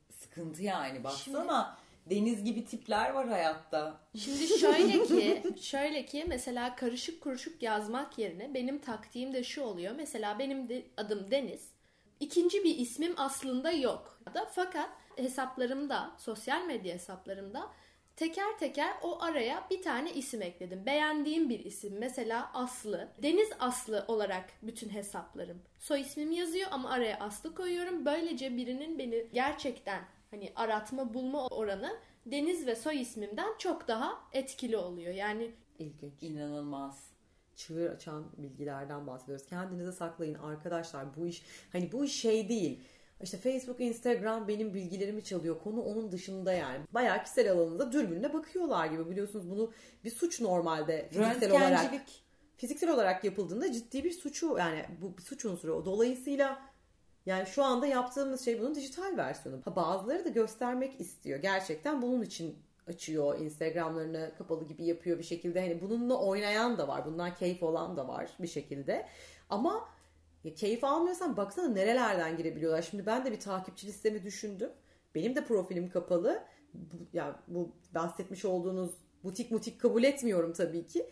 sıkıntı 0.09 0.63
yani. 0.63 1.03
Baksana 1.03 1.77
deniz 2.09 2.43
gibi 2.43 2.65
tipler 2.65 3.13
var 3.13 3.27
hayatta. 3.27 3.99
Şimdi 4.17 4.47
şöyle 4.47 5.03
ki, 5.05 5.43
şöyle 5.61 6.05
ki 6.05 6.25
mesela 6.27 6.75
karışık 6.75 7.21
kuruşuk 7.21 7.63
yazmak 7.63 8.17
yerine 8.17 8.53
benim 8.53 8.79
taktiğim 8.79 9.33
de 9.33 9.43
şu 9.43 9.61
oluyor. 9.61 9.93
Mesela 9.95 10.39
benim 10.39 10.69
de 10.69 10.85
adım 10.97 11.31
Deniz. 11.31 11.71
İkinci 12.19 12.63
bir 12.63 12.77
ismim 12.77 13.13
aslında 13.17 13.71
yok. 13.71 14.19
Da 14.33 14.47
fakat 14.51 14.89
hesaplarımda, 15.15 16.11
sosyal 16.17 16.65
medya 16.65 16.93
hesaplarımda 16.93 17.71
teker 18.17 18.57
teker 18.59 18.93
o 19.01 19.23
araya 19.23 19.67
bir 19.71 19.81
tane 19.81 20.13
isim 20.13 20.41
ekledim. 20.41 20.85
Beğendiğim 20.85 21.49
bir 21.49 21.65
isim. 21.65 21.93
Mesela 21.99 22.51
Aslı. 22.53 23.07
Deniz 23.23 23.49
Aslı 23.59 24.05
olarak 24.07 24.49
bütün 24.61 24.89
hesaplarım. 24.89 25.61
Soy 25.79 26.01
ismim 26.01 26.31
yazıyor 26.31 26.67
ama 26.71 26.89
araya 26.89 27.19
Aslı 27.19 27.55
koyuyorum. 27.55 28.05
Böylece 28.05 28.57
birinin 28.57 28.99
beni 28.99 29.27
gerçekten 29.33 30.01
hani 30.31 30.51
aratma 30.55 31.13
bulma 31.13 31.47
oranı 31.47 31.97
Deniz 32.25 32.67
ve 32.67 32.75
soy 32.75 33.01
ismimden 33.01 33.57
çok 33.57 33.87
daha 33.87 34.23
etkili 34.33 34.77
oluyor. 34.77 35.13
Yani 35.13 35.51
İlginç. 35.79 36.13
İnanılmaz. 36.21 37.07
Çığır 37.55 37.89
açan 37.89 38.25
bilgilerden 38.37 39.07
bahsediyoruz. 39.07 39.45
Kendinize 39.45 39.91
saklayın 39.91 40.33
arkadaşlar. 40.33 41.15
Bu 41.15 41.27
iş 41.27 41.43
hani 41.71 41.91
bu 41.91 42.05
iş 42.05 42.21
şey 42.21 42.49
değil. 42.49 42.79
İşte 43.21 43.37
Facebook, 43.37 43.81
Instagram 43.81 44.47
benim 44.47 44.73
bilgilerimi 44.73 45.23
çalıyor. 45.23 45.59
Konu 45.63 45.81
onun 45.81 46.11
dışında 46.11 46.53
yani. 46.53 46.79
Bayağı 46.93 47.23
kişisel 47.23 47.51
alanınıza 47.51 47.91
dürbünle 47.91 48.33
bakıyorlar 48.33 48.85
gibi. 48.85 49.09
Biliyorsunuz 49.09 49.49
bunu 49.49 49.71
bir 50.03 50.11
suç 50.11 50.41
normalde 50.41 51.09
fiziksel 51.09 51.51
olarak 51.51 51.93
fiziksel 52.57 52.89
olarak 52.89 53.23
yapıldığında 53.23 53.71
ciddi 53.71 54.03
bir 54.03 54.11
suçu 54.11 54.57
yani 54.57 54.85
bu 55.01 55.17
bir 55.17 55.23
suç 55.23 55.45
unsuru. 55.45 55.85
Dolayısıyla 55.85 56.59
yani 57.25 57.45
şu 57.47 57.63
anda 57.63 57.87
yaptığımız 57.87 58.45
şey 58.45 58.59
bunun 58.59 58.75
dijital 58.75 59.17
versiyonu. 59.17 59.61
Ha, 59.65 59.75
bazıları 59.75 60.25
da 60.25 60.29
göstermek 60.29 61.01
istiyor. 61.01 61.39
Gerçekten 61.39 62.01
bunun 62.01 62.21
için 62.21 62.55
açıyor. 62.87 63.39
Instagram'larını 63.39 64.31
kapalı 64.37 64.67
gibi 64.67 64.85
yapıyor 64.85 65.17
bir 65.17 65.23
şekilde. 65.23 65.61
Hani 65.61 65.81
bununla 65.81 66.21
oynayan 66.21 66.77
da 66.77 66.87
var. 66.87 67.05
Bundan 67.05 67.35
keyif 67.35 67.63
olan 67.63 67.97
da 67.97 68.07
var 68.07 68.29
bir 68.39 68.47
şekilde. 68.47 69.07
Ama 69.49 69.89
ya 70.47 70.53
keyif 70.53 70.83
almıyorsan 70.83 71.37
baksana 71.37 71.67
nerelerden 71.67 72.37
girebiliyorlar. 72.37 72.81
Şimdi 72.81 73.05
ben 73.05 73.25
de 73.25 73.31
bir 73.31 73.39
takipçi 73.39 73.87
listemi 73.87 74.23
düşündüm. 74.23 74.69
Benim 75.15 75.35
de 75.35 75.45
profilim 75.45 75.89
kapalı. 75.89 76.43
Bu, 76.73 76.95
ya 77.13 77.39
bu 77.47 77.71
bahsetmiş 77.95 78.45
olduğunuz 78.45 78.91
butik 79.23 79.51
mutik 79.51 79.81
kabul 79.81 80.03
etmiyorum 80.03 80.53
tabii 80.53 80.87
ki. 80.87 81.09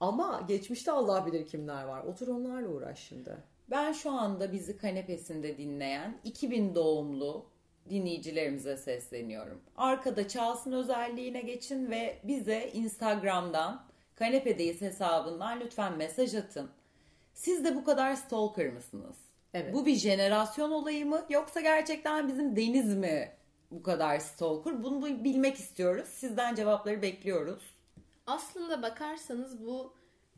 Ama 0.00 0.44
geçmişte 0.48 0.92
Allah 0.92 1.26
bilir 1.26 1.46
kimler 1.46 1.84
var. 1.84 2.04
Otur 2.04 2.28
onlarla 2.28 2.68
uğraş 2.68 2.98
şimdi. 2.98 3.36
Ben 3.70 3.92
şu 3.92 4.10
anda 4.10 4.52
bizi 4.52 4.76
kanepesinde 4.76 5.58
dinleyen 5.58 6.20
2000 6.24 6.74
doğumlu 6.74 7.46
dinleyicilerimize 7.90 8.76
sesleniyorum. 8.76 9.60
Arkada 9.76 10.28
çalsın 10.28 10.72
özelliğine 10.72 11.40
geçin 11.40 11.90
ve 11.90 12.18
bize 12.24 12.70
Instagram'dan 12.74 13.84
kanepedeyiz 14.14 14.80
hesabından 14.80 15.60
lütfen 15.60 15.96
mesaj 15.98 16.34
atın. 16.34 16.70
Siz 17.34 17.64
de 17.64 17.76
bu 17.76 17.84
kadar 17.84 18.14
stalker 18.14 18.72
mısınız? 18.72 19.16
Evet. 19.54 19.74
Bu 19.74 19.86
bir 19.86 19.94
jenerasyon 19.94 20.70
olayı 20.70 21.06
mı 21.06 21.26
yoksa 21.30 21.60
gerçekten 21.60 22.28
bizim 22.28 22.56
Deniz 22.56 22.96
mi 22.96 23.32
bu 23.70 23.82
kadar 23.82 24.18
stalker? 24.18 24.82
Bunu 24.82 25.24
bilmek 25.24 25.56
istiyoruz. 25.56 26.08
Sizden 26.08 26.54
cevapları 26.54 27.02
bekliyoruz. 27.02 27.62
aslında 28.26 28.82
bakarsanız 28.82 29.66
bu 29.66 29.94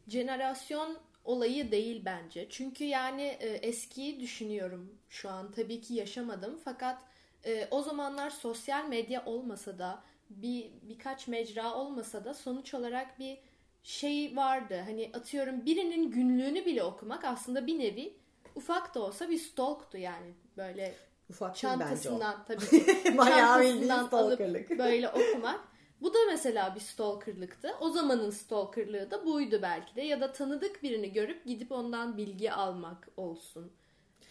jenerasyon 0.08 0.98
olayı 1.24 1.70
değil 1.70 2.02
bence. 2.04 2.46
Çünkü 2.50 2.84
yani 2.84 3.22
e, 3.22 3.48
eskiyi 3.48 4.20
düşünüyorum 4.20 4.98
şu 5.08 5.30
an. 5.30 5.50
Tabii 5.52 5.80
ki 5.80 5.94
yaşamadım 5.94 6.60
fakat 6.64 7.02
e, 7.44 7.68
o 7.70 7.82
zamanlar 7.82 8.30
sosyal 8.30 8.88
medya 8.88 9.24
olmasa 9.24 9.78
da 9.78 10.02
bir 10.30 10.70
birkaç 10.82 11.28
mecra 11.28 11.74
olmasa 11.74 12.24
da 12.24 12.34
sonuç 12.34 12.74
olarak 12.74 13.18
bir 13.18 13.38
şey 13.84 14.36
vardı. 14.36 14.82
Hani 14.84 15.10
atıyorum 15.14 15.66
birinin 15.66 16.10
günlüğünü 16.10 16.66
bile 16.66 16.84
okumak 16.84 17.24
aslında 17.24 17.66
bir 17.66 17.78
nevi 17.78 18.16
ufak 18.54 18.94
da 18.94 19.02
olsa 19.02 19.28
bir 19.28 19.38
stalktu 19.38 19.98
yani. 19.98 20.34
Böyle 20.56 20.94
Ufak 21.30 21.56
çantasından 21.56 22.44
tabii 22.48 22.66
ki 22.66 22.86
çantasından 23.16 24.08
alıp 24.08 24.40
böyle 24.78 25.08
okumak. 25.08 25.60
Bu 26.00 26.14
da 26.14 26.18
mesela 26.28 26.74
bir 26.74 26.80
stalkerlıktı. 26.80 27.74
O 27.80 27.90
zamanın 27.90 28.30
stalkerlığı 28.30 29.10
da 29.10 29.26
buydu 29.26 29.58
belki 29.62 29.96
de. 29.96 30.02
Ya 30.02 30.20
da 30.20 30.32
tanıdık 30.32 30.82
birini 30.82 31.12
görüp 31.12 31.46
gidip 31.46 31.72
ondan 31.72 32.16
bilgi 32.16 32.52
almak 32.52 33.08
olsun. 33.16 33.72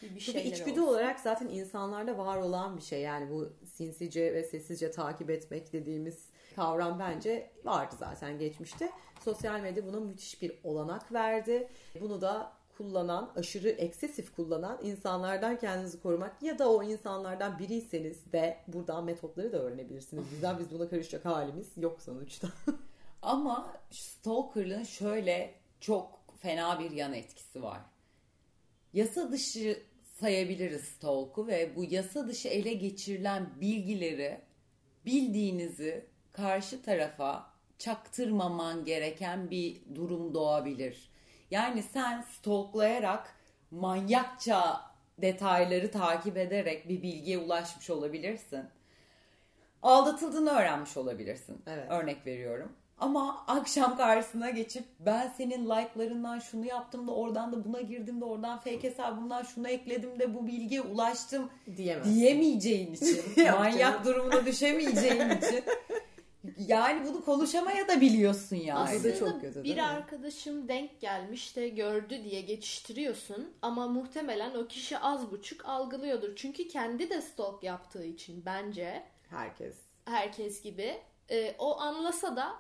Bir, 0.02 0.20
şeyler 0.20 0.44
içgüdü 0.44 0.82
olsun. 0.82 0.92
olarak 0.92 1.20
zaten 1.20 1.48
insanlarda 1.48 2.18
var 2.18 2.38
olan 2.38 2.78
bir 2.78 2.82
şey. 2.82 3.02
Yani 3.02 3.30
bu 3.30 3.54
sinsice 3.66 4.34
ve 4.34 4.44
sessizce 4.44 4.92
takip 4.92 5.30
etmek 5.30 5.74
dediğimiz 5.74 6.30
kavram 6.56 7.00
bence 7.00 7.52
vardı 7.64 7.96
zaten 8.00 8.40
geçmişte. 8.40 8.92
Sosyal 9.24 9.60
medya 9.60 9.86
buna 9.86 10.00
müthiş 10.00 10.42
bir 10.42 10.52
olanak 10.64 11.14
verdi. 11.14 11.70
Bunu 12.02 12.22
da 12.22 12.52
kullanan, 12.78 13.32
aşırı 13.36 13.70
eksesif 13.70 14.36
kullanan 14.36 14.80
insanlardan 14.84 15.60
kendinizi 15.60 16.02
korumak 16.02 16.44
ya 16.44 16.60
da 16.60 16.72
o 16.72 16.84
insanlardan 16.84 17.60
biriyseniz 17.60 18.32
de 18.34 18.58
buradan 18.68 19.04
metotları 19.04 19.52
da 19.52 19.58
öğrenebilirsiniz. 19.58 20.24
Bizden 20.32 20.60
biz 20.60 20.72
buna 20.72 20.90
karışacak 20.90 21.26
halimiz 21.26 21.78
yok 21.78 22.02
sonuçta. 22.02 22.48
Ama 23.22 23.74
stalkerlığın 23.92 24.84
şöyle 24.84 25.54
çok 25.80 26.24
fena 26.38 26.80
bir 26.80 26.92
yan 26.92 27.14
etkisi 27.14 27.64
var. 27.64 27.80
Yasa 28.94 29.32
dışı 29.32 29.84
sayabiliriz 30.20 30.84
stalk'u 30.84 31.48
ve 31.48 31.76
bu 31.76 31.84
yasa 31.84 32.28
dışı 32.28 32.48
ele 32.48 32.74
geçirilen 32.74 33.50
bilgileri 33.62 34.42
bildiğinizi 35.06 36.06
karşı 36.32 36.82
tarafa 36.82 37.53
çaktırmaman 37.80 38.86
gereken 38.86 39.52
bir 39.52 39.82
durum 39.96 40.34
doğabilir. 40.34 41.10
Yani 41.52 41.84
sen 41.84 42.22
stalklayarak 42.22 43.36
manyakça 43.72 44.82
detayları 45.18 45.92
takip 45.92 46.38
ederek 46.38 46.90
bir 46.90 47.02
bilgiye 47.02 47.38
ulaşmış 47.38 47.90
olabilirsin. 47.90 48.64
Aldatıldığını 49.84 50.50
öğrenmiş 50.52 50.98
olabilirsin. 50.98 51.62
Evet. 51.68 51.86
Örnek 51.90 52.26
veriyorum. 52.26 52.72
Ama 53.00 53.44
akşam 53.48 53.98
karşısına 53.98 54.50
geçip 54.50 54.84
ben 55.00 55.28
senin 55.38 55.66
like'larından 55.66 56.40
şunu 56.40 56.66
yaptım 56.66 57.08
da 57.08 57.12
oradan 57.12 57.52
da 57.52 57.66
buna 57.66 57.82
girdim 57.82 58.22
de 58.22 58.26
oradan 58.26 58.58
fake 58.58 58.84
hesabımdan 58.84 59.44
şunu 59.44 59.70
ekledim 59.70 60.20
de 60.20 60.34
bu 60.34 60.48
bilgiye 60.48 60.82
ulaştım 60.82 61.50
Diyemezsin. 61.78 62.16
diyemeyeceğin 62.16 62.94
için, 62.94 63.24
manyak 63.52 64.06
durumuna 64.06 64.46
düşemeyeceğin 64.46 65.30
için 65.30 65.64
yani 66.58 67.08
bunu 67.08 67.26
konuşamaya 67.26 67.88
da 67.88 68.02
biliyorsun 68.02 68.56
yani. 68.56 68.80
Aslında 68.80 69.16
çok 69.16 69.42
kötü, 69.42 69.64
bir 69.64 69.76
mi? 69.76 69.82
arkadaşım 69.82 70.68
denk 70.68 71.02
gelmiş 71.02 71.56
de 71.56 71.70
gördü 71.70 72.24
diye 72.24 72.42
geçiştiriyorsun 72.42 73.54
ama 73.62 73.88
muhtemelen 73.88 74.56
o 74.56 74.68
kişi 74.68 74.98
az 74.98 75.32
buçuk 75.32 75.66
algılıyordur. 75.66 76.36
Çünkü 76.36 76.68
kendi 76.68 77.10
de 77.10 77.22
stalk 77.22 77.64
yaptığı 77.64 78.06
için 78.06 78.46
bence 78.46 79.04
Herkes. 79.30 79.76
herkes 80.06 80.62
gibi 80.62 80.98
e, 81.30 81.56
o 81.60 81.80
anlasa 81.80 82.36
da 82.36 82.54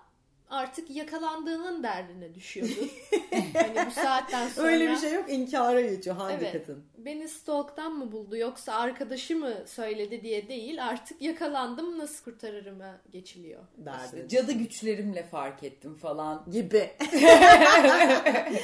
artık 0.53 0.89
yakalandığının 0.89 1.83
derdine 1.83 2.35
düşüyordur. 2.35 2.89
hani 3.53 3.87
bu 3.87 3.91
saatten 3.91 4.47
sonra 4.47 4.67
Öyle 4.67 4.89
bir 4.91 4.97
şey 4.97 5.13
yok 5.13 5.25
inkara 5.29 5.81
geçiyor 5.81 6.15
hangi 6.15 6.35
Evet. 6.35 6.51
kadın? 6.53 6.83
beni 6.97 7.27
stalk'tan 7.27 7.93
mı 7.93 8.11
buldu 8.11 8.37
yoksa 8.37 8.73
arkadaşı 8.73 9.35
mı 9.37 9.53
söyledi 9.65 10.21
diye 10.23 10.47
değil 10.47 10.85
artık 10.85 11.21
yakalandım 11.21 11.99
nasıl 11.99 12.23
kurtarırıma 12.23 12.97
geçiliyor. 13.11 13.61
Derdi. 13.77 14.27
Cadı 14.29 14.51
güçlerimle 14.51 15.23
fark 15.23 15.63
ettim 15.63 15.95
falan. 15.95 16.43
gibi. 16.51 16.91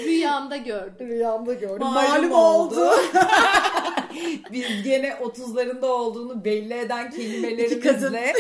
Rüyamda 0.04 0.58
gördüm. 0.58 1.08
Rüyamda 1.08 1.54
gördüm. 1.54 1.88
Malum 1.88 2.30
Malum, 2.30 2.32
oldu. 2.32 2.82
oldu. 2.82 2.92
Biz 4.52 4.84
gene 4.84 5.10
30'larında 5.10 5.86
olduğunu 5.86 6.46
belli 6.46 6.74
eden 6.74 7.08
İki 7.08 7.18
kelimelerimizle 7.18 8.34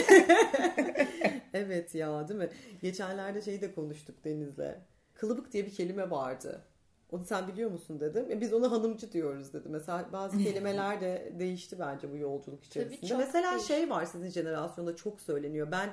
evet 1.54 1.96
ya 1.96 2.28
değil 2.28 2.40
mi? 2.40 2.50
Geçenlerde 2.82 3.42
şeyi 3.42 3.62
de 3.62 3.74
konuştuk 3.76 4.24
Deniz'le. 4.26 4.76
Kılıbık 5.14 5.52
diye 5.54 5.66
bir 5.66 5.72
kelime 5.72 6.10
vardı. 6.12 6.62
Onu 7.12 7.26
sen 7.26 7.48
biliyor 7.48 7.72
musun 7.72 8.00
dedim. 8.00 8.32
E 8.32 8.42
biz 8.42 8.54
ona 8.54 8.72
hanımcı 8.72 9.12
diyoruz 9.12 9.54
dedi. 9.54 9.70
Mesela 9.70 10.10
bazı 10.14 10.38
kelimeler 10.44 11.02
de 11.02 11.34
değişti 11.40 11.80
bence 11.80 12.12
bu 12.12 12.18
yolculuk 12.18 12.64
içerisinde. 12.64 13.18
Mesela 13.18 13.52
değişti. 13.52 13.68
şey 13.68 13.90
var 13.90 14.06
sizin 14.06 14.30
jenerasyonda 14.30 14.96
çok 14.96 15.22
söyleniyor. 15.22 15.72
Ben 15.72 15.90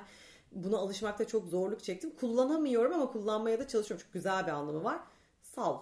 buna 0.51 0.77
alışmakta 0.77 1.27
çok 1.27 1.47
zorluk 1.47 1.83
çektim. 1.83 2.15
Kullanamıyorum 2.15 2.93
ama 2.93 3.11
kullanmaya 3.11 3.59
da 3.59 3.67
çalışıyorum. 3.67 4.05
Çok 4.05 4.13
güzel 4.13 4.45
bir 4.47 4.51
anlamı 4.51 4.83
var. 4.83 4.99
Sal. 5.41 5.79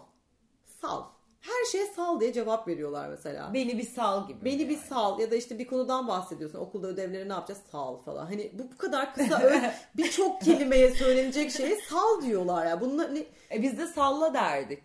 Sal. 0.81 1.03
Her 1.45 1.65
şeye 1.71 1.85
sal 1.85 2.19
diye 2.19 2.33
cevap 2.33 2.67
veriyorlar 2.67 3.09
mesela. 3.09 3.53
beni 3.53 3.77
bir 3.77 3.83
sal 3.87 4.27
gibi. 4.27 4.45
Beni 4.45 4.69
bir 4.69 4.77
sal 4.77 5.19
ya 5.19 5.31
da 5.31 5.35
işte 5.35 5.59
bir 5.59 5.67
konudan 5.67 6.07
bahsediyorsun. 6.07 6.59
Okulda 6.59 6.87
ödevleri 6.87 7.29
ne 7.29 7.33
yapacağız? 7.33 7.61
Sal 7.71 7.97
falan. 7.97 8.25
Hani 8.25 8.51
bu 8.53 8.63
bu 8.73 8.77
kadar 8.77 9.13
kısa 9.15 9.41
öz 9.41 9.61
birçok 9.97 10.41
kelimeye 10.41 10.91
söylenecek 10.91 11.51
şeye 11.51 11.75
sal 11.89 12.21
diyorlar 12.21 12.65
ya. 12.65 12.81
Bunlar 12.81 13.15
ne 13.15 13.19
E 13.51 13.61
biz 13.61 13.77
de 13.77 13.87
salla 13.87 14.33
derdik. 14.33 14.83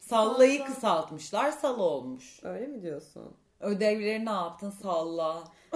Sallayı 0.00 0.58
Salla. 0.58 0.66
kısaltmışlar 0.68 1.50
sal 1.50 1.78
olmuş. 1.80 2.40
öyle 2.42 2.66
mi 2.66 2.82
diyorsun? 2.82 3.36
Ödevleri 3.60 4.24
ne 4.26 4.30
yaptın 4.30 4.70
salla. 4.82 5.44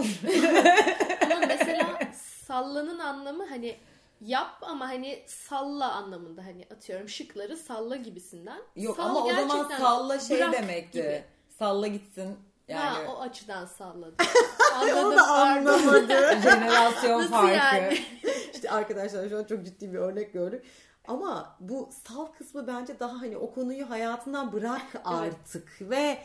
Ama 1.24 1.46
mesela 1.48 1.98
sallanın 2.46 2.98
anlamı 2.98 3.46
hani 3.46 3.76
yap 4.20 4.50
ama 4.62 4.88
hani 4.88 5.22
salla 5.26 5.92
anlamında 5.92 6.44
hani 6.44 6.66
atıyorum 6.72 7.09
şıkları 7.09 7.56
salla 7.56 7.96
gibisinden. 7.96 8.59
Yok 8.76 8.96
Sal 8.96 9.04
ama 9.11 9.24
o 9.24 9.33
zaman 9.35 9.68
salla 9.78 10.18
şey 10.20 10.52
demekti. 10.52 10.98
gibi. 10.98 11.24
Salla 11.59 11.87
gitsin. 11.87 12.38
Yani 12.68 13.06
Ha 13.06 13.12
o 13.12 13.20
açıdan 13.20 13.66
salladı. 13.66 14.14
Onu 14.83 14.90
Anladım, 14.90 15.12
da 15.18 15.24
pardon. 15.26 15.72
anlamadı. 15.72 16.40
jenerasyon 16.42 17.18
Nasıl 17.18 17.30
farkı. 17.30 17.54
yani? 17.54 17.98
işte 18.54 18.70
arkadaşlar 18.70 19.28
şu 19.28 19.38
an 19.38 19.44
çok 19.44 19.64
ciddi 19.64 19.92
bir 19.92 19.98
örnek 19.98 20.33
gördük. 20.33 20.64
Ama 21.09 21.56
bu 21.61 21.90
sal 22.09 22.26
kısmı 22.26 22.66
bence 22.66 23.00
daha 23.00 23.20
hani 23.20 23.37
o 23.37 23.54
konuyu 23.54 23.90
hayatından 23.90 24.52
bırak 24.52 24.83
artık 25.04 25.76
ve 25.80 26.18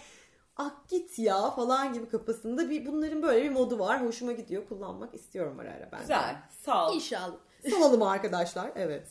ak 0.57 0.89
git 0.89 1.19
ya 1.19 1.51
falan 1.51 1.93
gibi 1.93 2.09
kafasında 2.09 2.69
bir 2.69 2.85
bunların 2.85 3.21
böyle 3.21 3.43
bir 3.43 3.49
modu 3.49 3.79
var. 3.79 4.05
Hoşuma 4.05 4.31
gidiyor. 4.31 4.67
Kullanmak 4.69 5.13
istiyorum 5.13 5.59
ara 5.59 5.71
ara 5.71 5.89
ben. 5.91 5.99
Güzel. 6.01 6.35
Sal. 6.65 6.95
İnşallah. 6.95 7.35
Salalım 7.69 8.01
arkadaşlar. 8.01 8.71
Evet. 8.75 9.07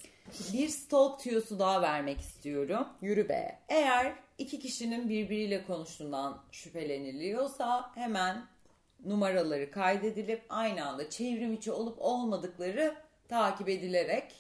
Bir 0.52 0.68
stalk 0.68 1.20
tüyosu 1.20 1.58
daha 1.58 1.82
vermek 1.82 2.20
istiyorum. 2.20 2.86
Yürü 3.02 3.28
be. 3.28 3.58
Eğer 3.68 4.12
iki 4.38 4.58
kişinin 4.58 5.08
birbiriyle 5.08 5.64
konuştuğundan 5.66 6.42
şüpheleniliyorsa 6.52 7.90
hemen 7.94 8.46
numaraları 9.04 9.70
kaydedilip 9.70 10.42
aynı 10.48 10.86
anda 10.86 11.10
çevrim 11.10 11.52
içi 11.52 11.72
olup 11.72 11.96
olmadıkları 12.00 12.94
takip 13.28 13.68
edilerek 13.68 14.32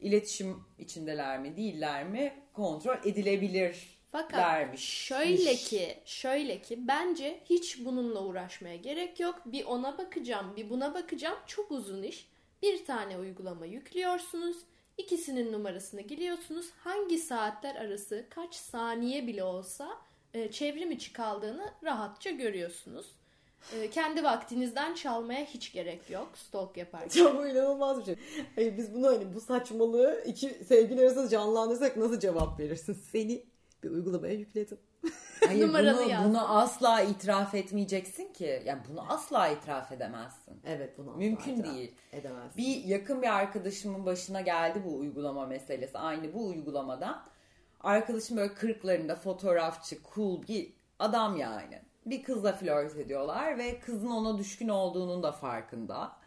iletişim 0.00 0.64
içindeler 0.78 1.40
mi 1.40 1.56
değiller 1.56 2.04
mi 2.06 2.34
kontrol 2.52 2.96
edilebilir 3.04 3.98
Fakat 4.12 4.40
dermiş. 4.40 4.84
şöyle 4.84 5.54
ki, 5.54 5.98
şöyle 6.04 6.62
ki 6.62 6.88
bence 6.88 7.40
hiç 7.44 7.84
bununla 7.84 8.24
uğraşmaya 8.24 8.76
gerek 8.76 9.20
yok. 9.20 9.42
Bir 9.46 9.64
ona 9.64 9.98
bakacağım, 9.98 10.56
bir 10.56 10.70
buna 10.70 10.94
bakacağım. 10.94 11.38
Çok 11.46 11.70
uzun 11.70 12.02
iş. 12.02 12.28
Bir 12.62 12.84
tane 12.84 13.18
uygulama 13.18 13.66
yüklüyorsunuz. 13.66 14.56
İkisinin 14.98 15.52
numarasını 15.52 16.00
giriyorsunuz. 16.00 16.66
Hangi 16.84 17.18
saatler 17.18 17.76
arası 17.76 18.26
kaç 18.30 18.54
saniye 18.54 19.26
bile 19.26 19.44
olsa 19.44 19.98
e, 20.34 20.50
çevrim 20.50 20.90
içi 20.90 21.12
kaldığını 21.12 21.72
rahatça 21.84 22.30
görüyorsunuz. 22.30 23.06
E, 23.72 23.90
kendi 23.90 24.24
vaktinizden 24.24 24.94
çalmaya 24.94 25.44
hiç 25.44 25.72
gerek 25.72 26.10
yok 26.10 26.28
stalk 26.34 26.76
yaparken. 26.76 27.24
Ya 27.24 27.36
bu 27.38 27.46
inanılmaz 27.46 27.98
bir 28.00 28.04
şey. 28.04 28.16
Hayır 28.54 28.76
biz 28.76 28.94
bunu 28.94 29.06
hani 29.06 29.34
bu 29.34 29.40
saçmalığı 29.40 30.24
iki 30.26 30.48
sevgili 30.48 31.00
arasında 31.00 31.28
canlandırsak 31.28 31.96
nasıl 31.96 32.20
cevap 32.20 32.60
verirsin? 32.60 32.92
Seni 33.12 33.44
bir 33.82 33.90
uygulamaya 33.90 34.34
yükledim. 34.34 34.78
Hayır 35.46 35.62
Numaralı 35.66 36.00
bunu, 36.02 36.10
yazdım. 36.10 36.30
bunu 36.30 36.58
asla 36.58 37.00
itiraf 37.00 37.54
etmeyeceksin 37.54 38.32
ki. 38.32 38.62
Yani 38.64 38.82
bunu 38.90 39.12
asla 39.12 39.48
itiraf 39.48 39.92
edemezsin. 39.92 40.60
Evet 40.66 40.98
bunu 40.98 41.10
asla 41.10 41.18
Mümkün 41.18 41.56
itiraf 41.56 41.74
değil. 41.74 41.94
Edemez. 42.12 42.56
Bir 42.56 42.84
yakın 42.84 43.22
bir 43.22 43.36
arkadaşımın 43.36 44.06
başına 44.06 44.40
geldi 44.40 44.82
bu 44.84 44.96
uygulama 44.98 45.46
meselesi. 45.46 45.98
Aynı 45.98 46.34
bu 46.34 46.46
uygulamadan. 46.46 47.22
Arkadaşım 47.80 48.36
böyle 48.36 48.54
kırklarında 48.54 49.16
fotoğrafçı, 49.16 49.98
cool 50.14 50.42
bir 50.48 50.72
adam 50.98 51.36
yani. 51.36 51.82
Bir 52.06 52.22
kızla 52.22 52.52
flört 52.52 52.96
ediyorlar 52.96 53.58
ve 53.58 53.80
kızın 53.80 54.10
ona 54.10 54.38
düşkün 54.38 54.68
olduğunun 54.68 55.22
da 55.22 55.32
farkında. 55.32 56.17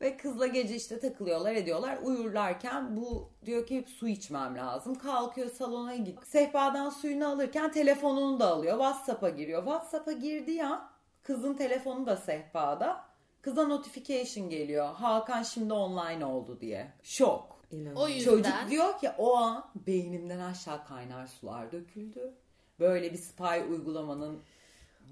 Ve 0.00 0.16
kızla 0.16 0.46
gece 0.46 0.74
işte 0.74 1.00
takılıyorlar 1.00 1.54
ediyorlar. 1.54 1.98
Uyurlarken 2.02 2.96
bu 2.96 3.30
diyor 3.44 3.66
ki 3.66 3.84
su 3.88 4.08
içmem 4.08 4.56
lazım. 4.56 4.94
Kalkıyor 4.94 5.50
salona 5.50 5.96
gidiyor. 5.96 6.22
Sehpadan 6.22 6.90
suyunu 6.90 7.28
alırken 7.28 7.72
telefonunu 7.72 8.40
da 8.40 8.46
alıyor. 8.46 8.78
Whatsapp'a 8.78 9.28
giriyor. 9.28 9.64
Whatsapp'a 9.64 10.12
girdiği 10.12 10.64
an 10.64 10.90
kızın 11.22 11.54
telefonu 11.54 12.06
da 12.06 12.16
sehpada. 12.16 13.04
Kıza 13.42 13.66
notification 13.66 14.50
geliyor. 14.50 14.94
Hakan 14.94 15.42
şimdi 15.42 15.72
online 15.72 16.24
oldu 16.24 16.60
diye. 16.60 16.92
Şok. 17.02 17.56
İnanılmaz. 17.70 18.02
O 18.02 18.08
yüzden 18.08 18.32
Çocuk 18.32 18.70
diyor 18.70 18.98
ki 18.98 19.10
o 19.18 19.36
an 19.36 19.64
beynimden 19.86 20.40
aşağı 20.40 20.84
kaynar 20.84 21.26
sular 21.26 21.72
döküldü. 21.72 22.34
Böyle 22.80 23.12
bir 23.12 23.18
spy 23.18 23.70
uygulamanın 23.70 24.42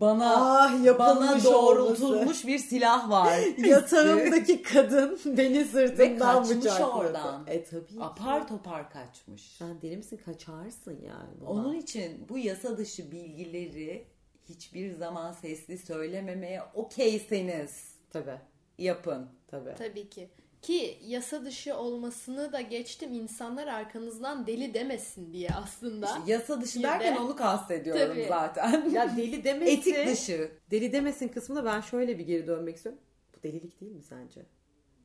bana 0.01 0.35
Ah, 0.37 0.85
yapılmış 0.85 1.45
bana 1.45 1.45
doğrultulmuş 1.45 2.21
olması. 2.21 2.47
bir 2.47 2.59
silah 2.59 3.11
var. 3.11 3.39
Yatağımdaki 3.59 4.63
kadın 4.63 5.21
beni 5.27 5.59
Ve 5.59 5.65
sırtımdan 5.65 6.39
kaçmış 6.43 6.57
bıçakladı. 6.65 6.91
oradan. 6.91 7.45
E 7.47 7.65
tabii 7.65 7.87
ki. 7.87 8.01
Apar 8.01 8.49
topar 8.49 8.91
kaçmış. 8.91 9.43
Sen 9.59 9.83
deli 9.83 9.97
misin 9.97 10.21
kaçarsın 10.25 11.01
yani. 11.07 11.41
buna. 11.41 11.51
Onun 11.51 11.75
için 11.75 12.27
bu 12.29 12.39
yasa 12.39 12.79
dışı 12.79 13.13
bilgileri 13.13 14.07
hiçbir 14.49 14.93
zaman 14.95 15.33
sesli 15.33 15.79
söylememeye 15.79 16.63
okeyseniz 16.75 17.95
Tabii 18.11 18.41
yapın. 18.79 19.27
tabii. 19.51 19.75
Tabii 19.79 20.09
ki. 20.11 20.29
Ki 20.65 20.99
yasa 21.07 21.45
dışı 21.45 21.77
olmasını 21.77 22.53
da 22.53 22.61
geçtim 22.61 23.13
insanlar 23.13 23.67
arkanızdan 23.67 24.47
deli 24.47 24.75
demesin 24.75 25.33
diye 25.33 25.49
aslında. 25.51 26.07
İşte 26.07 26.33
yasa 26.33 26.61
dışı 26.63 26.79
Bir 26.79 26.83
derken 26.85 27.15
de- 27.15 27.19
onu 27.21 27.37
kastediyorum 27.37 28.15
Tabii. 28.15 28.27
zaten. 28.29 28.91
Ya 28.91 29.17
deli 29.17 29.45
demesin. 29.45 29.73
Etik 29.95 30.07
dışı. 30.07 30.51
Deli 30.71 30.93
demesin 30.93 31.29
kısmına 31.29 31.65
ben 31.65 31.81
şöyle 31.81 32.19
bir 32.19 32.27
geri 32.27 32.47
dönmek 32.47 32.77
istiyorum. 32.77 33.01
Bu 33.39 33.43
delilik 33.43 33.81
değil 33.81 33.93
mi 33.93 34.03
sence? 34.03 34.41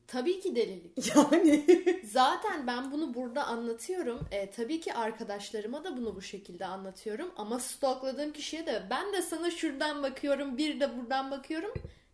Tabii 0.06 0.40
ki 0.40 0.56
delilik. 0.56 1.16
Yani 1.16 1.64
Zaten 2.04 2.66
ben 2.66 2.92
bunu 2.92 3.14
burada 3.14 3.44
anlatıyorum. 3.44 4.20
E, 4.30 4.50
tabii 4.50 4.80
ki 4.80 4.94
arkadaşlarıma 4.94 5.84
da 5.84 5.96
bunu 5.96 6.16
bu 6.16 6.22
şekilde 6.22 6.66
anlatıyorum. 6.66 7.30
Ama 7.36 7.58
stokladığım 7.58 8.32
kişiye 8.32 8.66
de 8.66 8.82
ben 8.90 9.12
de 9.12 9.22
sana 9.22 9.50
şuradan 9.50 10.02
bakıyorum 10.02 10.56
bir 10.58 10.80
de 10.80 10.98
buradan 10.98 11.30
bakıyorum 11.30 11.70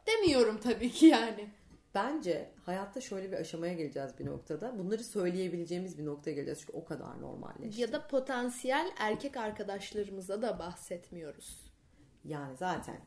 demiyorum 0.07 0.61
tabii 0.63 0.91
ki 0.91 1.07
yani. 1.07 1.49
Bence 1.97 2.51
hayatta 2.65 3.01
şöyle 3.01 3.33
bir 3.33 3.37
aşamaya 3.37 3.73
geleceğiz 3.73 4.19
bir 4.19 4.27
noktada. 4.27 4.79
Bunları 4.79 5.05
söyleyebileceğimiz 5.05 5.99
bir 5.99 6.07
noktaya 6.07 6.33
geleceğiz 6.33 6.61
çünkü 6.61 6.73
o 6.73 6.85
kadar 6.85 7.21
normalleşti. 7.21 7.81
Ya 7.81 7.93
da 7.93 8.07
potansiyel 8.07 8.93
erkek 8.99 9.37
arkadaşlarımıza 9.37 10.43
da 10.43 10.59
bahsetmiyoruz. 10.59 11.73
Yani 12.25 12.57
zaten. 12.57 13.01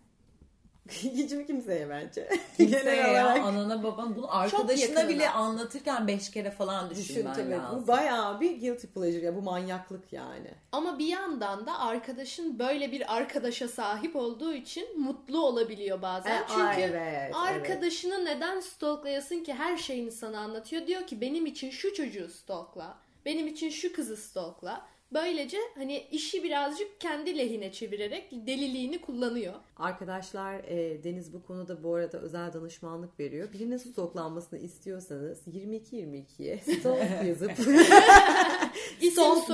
Hiç 0.90 1.32
mi 1.32 1.46
kimseye 1.48 1.90
bence? 1.90 2.30
Kimseye 2.58 2.82
Genel 2.82 2.98
ya 2.98 3.12
olarak. 3.12 3.38
anana 3.46 3.84
baban 3.84 4.16
bunu 4.16 4.36
arkadaşına 4.38 5.10
bile 5.10 5.30
anlatırken 5.30 6.08
beş 6.08 6.32
kere 6.32 6.52
falan 6.52 6.90
Düşün 6.90 7.02
düşünmen 7.04 7.34
tabii. 7.34 7.52
lazım. 7.52 7.84
Bu 7.84 7.88
bayağı 7.88 8.40
bir 8.42 8.60
guilty 8.60 8.88
pleasure. 8.88 9.26
ya 9.26 9.36
bu 9.36 9.42
manyaklık 9.42 10.14
yani. 10.14 10.52
Ama 10.72 11.00
bir 11.00 11.08
yandan 11.08 11.66
da 11.66 11.80
arkadaşın 11.80 12.60
böyle 12.60 12.92
bir 12.92 13.16
arkadaşa 13.16 13.68
sahip 13.68 14.16
olduğu 14.16 14.54
için 14.54 15.00
mutlu 15.02 15.46
olabiliyor 15.46 16.02
bazen. 16.02 16.42
E, 16.42 16.44
Çünkü 16.48 16.62
aa, 16.64 16.74
evet, 16.74 17.36
arkadaşını 17.36 18.26
neden 18.26 18.60
stalklayasın 18.60 19.44
ki 19.44 19.54
her 19.54 19.78
şeyini 19.78 20.12
sana 20.12 20.40
anlatıyor. 20.40 20.88
Diyor 20.88 21.08
ki 21.08 21.22
benim 21.22 21.46
için 21.46 21.70
şu 21.70 21.94
çocuğu 21.94 22.28
stalkla. 22.30 22.98
Benim 23.26 23.48
için 23.48 23.70
şu 23.70 23.94
kızı 23.94 24.18
stalkla. 24.18 24.86
Böylece 25.14 25.58
hani 25.76 25.98
işi 26.12 26.44
birazcık 26.44 27.02
kendi 27.02 27.38
lehine 27.38 27.72
çevirerek 27.72 28.32
deliliğini 28.32 29.02
kullanıyor. 29.02 29.54
Arkadaşlar 29.78 30.54
e, 30.54 31.04
Deniz 31.04 31.34
bu 31.34 31.44
konuda 31.44 31.84
bu 31.84 31.96
arada 31.96 32.18
özel 32.18 32.54
danışmanlık 32.54 33.20
veriyor. 33.20 33.54
Birinin 33.54 33.78
stoklanmasını 33.78 34.60
istiyorsanız 34.60 35.48
22-22'ye 35.48 36.58
stalk 36.58 37.24
yazıp 37.28 37.52
soy 37.56 37.68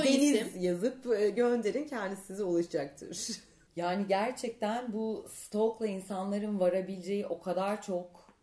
Deniz 0.03 0.33
isim. 0.33 0.61
yazıp 0.61 1.05
e, 1.19 1.29
gönderin 1.29 1.87
kendisi 1.87 2.25
size 2.25 2.43
ulaşacaktır. 2.43 3.27
Yani 3.75 4.07
gerçekten 4.07 4.93
bu 4.93 5.25
stalkla 5.29 5.87
insanların 5.87 6.59
varabileceği 6.59 7.27
o 7.27 7.41
kadar 7.41 7.81
çok 7.81 8.33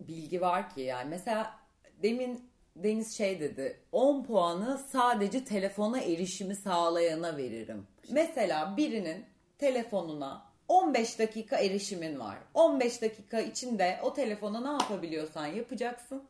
bilgi 0.00 0.40
var 0.40 0.74
ki 0.74 0.80
yani 0.80 1.10
mesela 1.10 1.54
demin 2.02 2.45
Deniz 2.82 3.16
şey 3.16 3.40
dedi 3.40 3.80
10 3.92 4.24
puanı 4.24 4.78
sadece 4.78 5.44
telefona 5.44 6.00
erişimi 6.00 6.56
sağlayana 6.56 7.36
veririm. 7.36 7.86
Mesela 8.10 8.76
birinin 8.76 9.24
telefonuna 9.58 10.46
15 10.68 11.18
dakika 11.18 11.56
erişimin 11.56 12.20
var. 12.20 12.38
15 12.54 13.02
dakika 13.02 13.40
içinde 13.40 14.00
o 14.02 14.14
telefona 14.14 14.60
ne 14.60 14.82
yapabiliyorsan 14.82 15.46
yapacaksın 15.46 16.24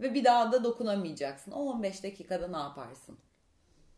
ve 0.00 0.14
bir 0.14 0.24
daha 0.24 0.52
da 0.52 0.64
dokunamayacaksın. 0.64 1.52
O 1.52 1.60
15 1.60 2.02
dakikada 2.02 2.48
ne 2.48 2.56
yaparsın? 2.56 3.18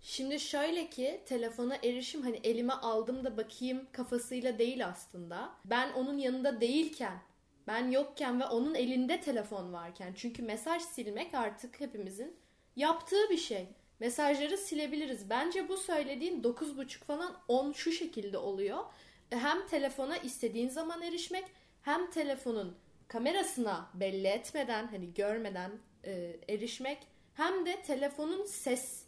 Şimdi 0.03 0.41
şöyle 0.41 0.91
ki 0.91 1.21
telefona 1.27 1.77
erişim 1.77 2.23
hani 2.23 2.41
elime 2.45 2.73
aldım 2.73 3.25
da 3.25 3.37
bakayım 3.37 3.87
kafasıyla 3.93 4.59
değil 4.59 4.87
aslında. 4.87 5.51
Ben 5.65 5.93
onun 5.93 6.19
yanında 6.19 6.61
değilken, 6.61 7.19
ben 7.71 7.91
yokken 7.91 8.41
ve 8.41 8.45
onun 8.45 8.75
elinde 8.75 9.21
telefon 9.21 9.73
varken. 9.73 10.13
Çünkü 10.17 10.43
mesaj 10.43 10.83
silmek 10.83 11.35
artık 11.35 11.81
hepimizin 11.81 12.37
yaptığı 12.77 13.31
bir 13.31 13.37
şey. 13.37 13.69
Mesajları 14.01 14.57
silebiliriz. 14.57 15.31
Bence 15.31 15.69
bu 15.69 15.77
söylediğin 15.77 16.43
9.5 16.43 16.99
falan 16.99 17.37
10 17.49 17.73
şu 17.73 17.93
şekilde 17.93 18.39
oluyor. 18.39 18.79
Hem 19.31 19.67
telefona 19.67 20.17
istediğin 20.17 20.69
zaman 20.69 21.03
erişmek 21.03 21.45
hem 21.83 22.11
telefonun 22.11 22.77
kamerasına 23.09 23.91
belli 23.95 24.27
etmeden 24.27 24.87
hani 24.87 25.15
görmeden 25.15 25.71
e, 26.05 26.37
erişmek 26.49 26.99
hem 27.35 27.67
de 27.67 27.83
telefonun 27.83 28.45
ses 28.45 29.03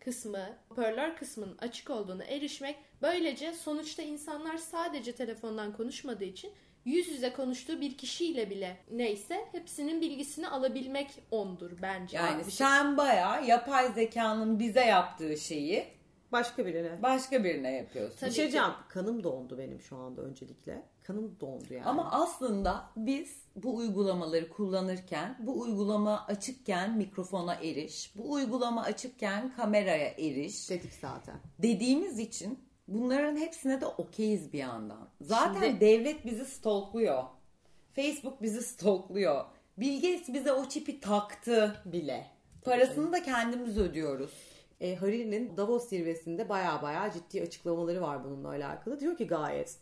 kısmı, 0.00 0.56
hoparlör 0.68 1.16
kısmının 1.16 1.58
açık 1.58 1.90
olduğunu 1.90 2.22
erişmek. 2.22 2.76
Böylece 3.02 3.52
sonuçta 3.52 4.02
insanlar 4.02 4.56
sadece 4.56 5.12
telefondan 5.12 5.76
konuşmadığı 5.76 6.24
için 6.24 6.52
yüz 6.84 7.08
yüze 7.08 7.32
konuştuğu 7.32 7.80
bir 7.80 7.98
kişiyle 7.98 8.50
bile 8.50 8.76
neyse 8.90 9.44
hepsinin 9.52 10.00
bilgisini 10.00 10.48
alabilmek 10.48 11.10
ondur 11.30 11.70
bence. 11.82 12.16
Yani 12.16 12.42
şey- 12.42 12.50
sen 12.52 12.96
bayağı 12.96 13.46
yapay 13.46 13.92
zekanın 13.92 14.58
bize 14.58 14.80
yaptığı 14.84 15.36
şeyi 15.36 15.84
Başka 16.32 16.66
birine. 16.66 17.02
başka 17.02 17.44
birine 17.44 17.72
yapıyorsun. 17.72 18.18
Tabii 18.18 18.30
Bir 18.30 18.34
şey 18.34 18.42
diyeceğim. 18.42 18.70
Kanım 18.88 19.24
dondu 19.24 19.58
benim 19.58 19.80
şu 19.80 19.96
anda 19.96 20.22
öncelikle. 20.22 20.82
Kanım 21.02 21.36
dondu 21.40 21.74
yani. 21.74 21.84
Ama 21.84 22.10
aslında 22.12 22.90
biz 22.96 23.42
bu 23.56 23.76
uygulamaları 23.76 24.48
kullanırken, 24.50 25.36
bu 25.40 25.60
uygulama 25.60 26.26
açıkken 26.26 26.96
mikrofona 26.96 27.54
eriş, 27.54 28.12
bu 28.16 28.32
uygulama 28.32 28.82
açıkken 28.82 29.52
kameraya 29.56 30.08
eriş 30.08 30.70
dedik 30.70 30.92
zaten. 30.92 31.36
dediğimiz 31.58 32.18
için 32.18 32.58
bunların 32.90 33.36
hepsine 33.36 33.80
de 33.80 33.86
okeyiz 33.86 34.52
bir 34.52 34.58
yandan. 34.58 35.08
Zaten 35.20 35.62
Şimdi- 35.62 35.80
devlet 35.80 36.26
bizi 36.26 36.44
stalkluyor. 36.44 37.24
Facebook 37.92 38.42
bizi 38.42 38.62
stalkluyor. 38.62 39.44
Bill 39.78 39.94
Gates 39.94 40.34
bize 40.34 40.52
o 40.52 40.68
çipi 40.68 41.00
taktı. 41.00 41.82
Bile. 41.84 42.26
Parasını 42.62 43.12
da 43.12 43.22
kendimiz 43.22 43.78
ödüyoruz. 43.78 44.30
E, 44.80 44.96
Hariri'nin 44.96 45.56
Davos 45.56 45.88
zirvesinde 45.88 46.48
baya 46.48 46.82
baya 46.82 47.12
ciddi 47.12 47.42
açıklamaları 47.42 48.02
var 48.02 48.24
bununla 48.24 48.48
alakalı. 48.48 49.00
Diyor 49.00 49.16
ki 49.16 49.26
gayet 49.26 49.78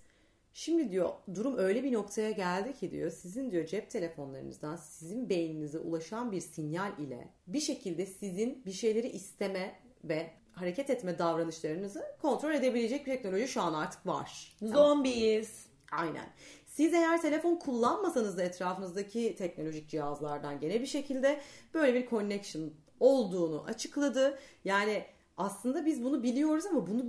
şimdi 0.59 0.91
diyor 0.91 1.11
durum 1.35 1.59
öyle 1.59 1.85
bir 1.85 1.93
noktaya 1.93 2.31
geldi 2.31 2.73
ki 2.73 2.91
diyor 2.91 3.11
sizin 3.11 3.51
diyor 3.51 3.67
cep 3.67 3.91
telefonlarınızdan 3.91 4.77
sizin 4.77 5.29
beyninize 5.29 5.79
ulaşan 5.79 6.33
bir 6.33 6.41
sinyal 6.41 6.99
ile 6.99 7.29
bir 7.47 7.61
şekilde 7.61 8.07
sizin 8.07 8.65
bir 8.67 8.73
şeyleri 8.73 9.09
isteme 9.09 9.81
ve 10.05 10.31
hareket 10.61 10.91
etme 10.91 11.19
davranışlarınızı 11.19 12.05
kontrol 12.23 12.55
edebilecek 12.55 13.07
bir 13.07 13.11
teknoloji 13.11 13.49
şu 13.49 13.63
an 13.63 13.75
artık 13.75 14.07
var. 14.07 14.57
Zombiyiz. 14.63 15.67
Aynen. 15.93 16.27
Siz 16.67 16.95
eğer 16.95 17.23
telefon 17.23 17.57
kullanmasanız 17.57 18.39
da 18.39 18.43
etrafınızdaki 18.43 19.37
teknolojik 19.39 19.89
cihazlardan 19.89 20.61
gene 20.61 20.81
bir 20.81 20.87
şekilde 20.87 21.41
böyle 21.75 21.95
bir 21.95 22.09
connection 22.11 22.73
olduğunu 23.01 23.65
açıkladı. 23.65 24.39
Yani 24.65 25.05
aslında 25.37 25.87
biz 25.87 26.05
bunu 26.05 26.23
biliyoruz 26.23 26.67
ama 26.67 26.87
bunu 26.87 27.05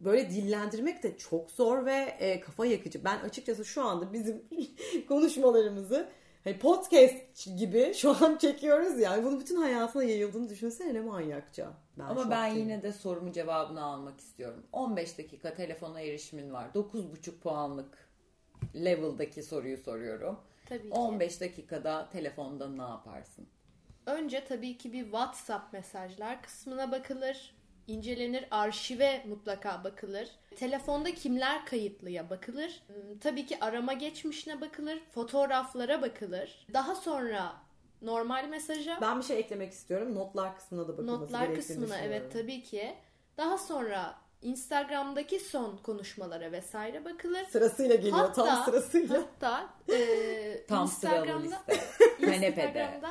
böyle 0.00 0.30
dillendirmek 0.30 1.02
de 1.02 1.18
çok 1.18 1.50
zor 1.50 1.86
ve 1.86 2.16
e, 2.18 2.40
kafa 2.40 2.66
yakıcı. 2.66 3.04
Ben 3.04 3.18
açıkçası 3.18 3.64
şu 3.64 3.82
anda 3.82 4.12
bizim 4.12 4.42
konuşmalarımızı 5.08 6.08
hani 6.48 6.58
podcast 6.58 7.46
gibi 7.58 7.94
şu 7.94 8.24
an 8.24 8.36
çekiyoruz 8.40 9.00
yani. 9.00 9.24
Bunun 9.24 9.40
bütün 9.40 9.56
hayatına 9.56 10.04
yayıldığını 10.04 10.48
düşünsene 10.48 10.94
ne 10.94 11.00
manyakça. 11.00 11.72
Ben 11.98 12.04
Ama 12.04 12.30
ben 12.30 12.46
yine 12.46 12.82
de 12.82 12.92
sorumu 12.92 13.32
cevabını 13.32 13.82
almak 13.82 14.20
istiyorum. 14.20 14.66
15 14.72 15.18
dakika 15.18 15.54
telefona 15.54 16.00
erişimin 16.00 16.52
var. 16.52 16.68
9,5 16.74 17.38
puanlık 17.38 18.08
level'daki 18.74 19.42
soruyu 19.42 19.76
soruyorum. 19.76 20.40
Tabii 20.68 20.90
ki. 20.90 20.94
15 20.94 21.40
dakikada 21.40 22.08
telefonda 22.12 22.68
ne 22.68 22.82
yaparsın? 22.82 23.46
Önce 24.06 24.44
tabii 24.44 24.78
ki 24.78 24.92
bir 24.92 25.02
WhatsApp 25.02 25.72
mesajlar 25.72 26.42
kısmına 26.42 26.92
bakılır. 26.92 27.54
İncelenir, 27.88 28.44
arşive 28.50 29.24
mutlaka 29.28 29.84
bakılır. 29.84 30.28
Telefonda 30.56 31.14
kimler 31.14 31.66
kayıtlıya 31.66 32.30
bakılır. 32.30 32.82
Hmm, 32.86 33.18
Tabii 33.18 33.46
ki 33.46 33.56
arama 33.60 33.92
geçmişine 33.92 34.60
bakılır, 34.60 34.98
fotoğraflara 35.14 36.02
bakılır. 36.02 36.66
Daha 36.74 36.94
sonra 36.94 37.52
normal 38.02 38.48
mesaja, 38.48 38.98
Ben 39.00 39.18
bir 39.18 39.24
şey 39.24 39.38
eklemek 39.38 39.72
istiyorum. 39.72 40.14
Notlar 40.14 40.56
kısmına 40.56 40.88
da 40.88 40.92
bakılması 40.92 41.22
notlar 41.22 41.46
gerektiğini 41.46 41.80
kısmına 41.80 41.98
evet 42.00 42.32
tabii 42.32 42.62
ki. 42.62 42.94
Daha 43.36 43.58
sonra 43.58 44.14
Instagram'daki 44.42 45.40
son 45.40 45.76
konuşmalara 45.76 46.52
vesaire 46.52 47.04
bakılır. 47.04 47.44
Sırasıyla 47.44 47.94
geliyor 47.94 48.16
Hatta- 48.18 48.44
tam 48.44 48.64
sırasıyla. 48.64 49.16
Hatta 49.18 49.68
e, 49.92 50.66
Tam 50.66 50.82
Instagram'da. 50.84 51.62
Instagram'da 52.20 53.10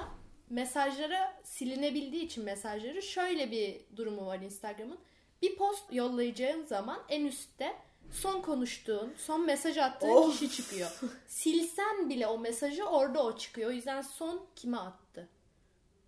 mesajlara 0.49 1.41
silinebildiği 1.43 2.25
için 2.25 2.43
mesajları 2.43 3.01
şöyle 3.01 3.51
bir 3.51 3.81
durumu 3.95 4.25
var 4.25 4.39
Instagram'ın. 4.39 4.99
Bir 5.41 5.55
post 5.55 5.93
yollayacağın 5.93 6.63
zaman 6.63 6.99
en 7.09 7.25
üstte 7.25 7.73
son 8.11 8.41
konuştuğun, 8.41 9.13
son 9.17 9.45
mesaj 9.45 9.77
attığın 9.77 10.09
Of. 10.09 10.39
kişi 10.39 10.55
çıkıyor. 10.55 10.99
Silsen 11.27 12.09
bile 12.09 12.27
o 12.27 12.39
mesajı 12.39 12.85
orada 12.85 13.23
o 13.23 13.37
çıkıyor. 13.37 13.69
O 13.69 13.73
yüzden 13.73 14.01
son 14.01 14.45
kime 14.55 14.77
attı? 14.77 15.29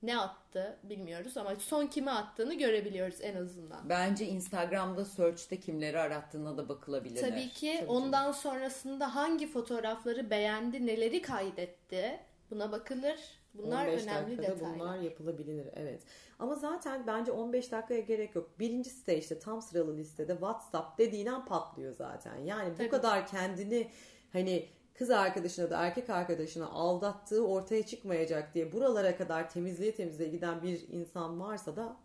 Ne 0.04 0.18
attı 0.18 0.78
bilmiyoruz 0.84 1.38
ama 1.38 1.56
son 1.56 1.88
kime 1.88 2.12
attığını 2.12 2.54
görebiliyoruz 2.54 3.22
en 3.22 3.36
azından. 3.36 3.90
Bence 3.90 4.26
Instagram'da 4.26 5.06
search'te 5.06 5.60
kimleri 5.60 6.00
arattığına 6.00 6.58
da 6.58 6.70
bakılabilir. 6.70 7.22
Tabii 7.22 7.50
ki 7.50 7.76
Tabii 7.80 7.90
ondan 7.92 8.32
sonrasında 8.32 9.16
hangi 9.16 9.48
fotoğrafları 9.48 10.30
beğendi, 10.30 10.86
neleri 10.86 11.22
kaydetti 11.22 12.20
buna 12.52 12.72
bakılır. 12.72 13.39
Bunlar 13.54 13.88
15 13.88 14.04
önemli 14.04 14.38
dakikada 14.38 14.56
detaylar. 14.56 14.80
bunlar 14.80 14.98
yapılabilir 14.98 15.68
evet. 15.76 16.02
Ama 16.40 16.56
zaten 16.56 17.08
bence 17.08 17.32
15 17.32 17.72
dakikaya 17.72 18.00
gerek 18.00 18.36
yok. 18.36 18.50
Birinci 18.60 18.90
stage'de 18.90 19.40
tam 19.40 19.62
sıralı 19.62 19.98
listede 19.98 20.32
WhatsApp 20.32 20.98
dediğin 20.98 21.26
an 21.26 21.46
patlıyor 21.46 21.94
zaten. 21.94 22.36
Yani 22.38 22.74
bu 22.74 22.78
Tabii. 22.78 22.90
kadar 22.90 23.28
kendini 23.28 23.90
hani 24.34 24.70
kız 24.94 25.10
arkadaşına 25.10 25.70
da 25.70 25.82
erkek 25.82 26.10
arkadaşına 26.10 26.68
aldattığı 26.70 27.48
ortaya 27.48 27.86
çıkmayacak 27.86 28.54
diye 28.54 28.72
buralara 28.72 29.18
kadar 29.18 29.50
temizliğe 29.50 29.96
temizliğe 29.96 30.30
giden 30.30 30.64
bir 30.64 30.88
insan 30.90 31.40
varsa 31.40 31.76
da 31.76 31.98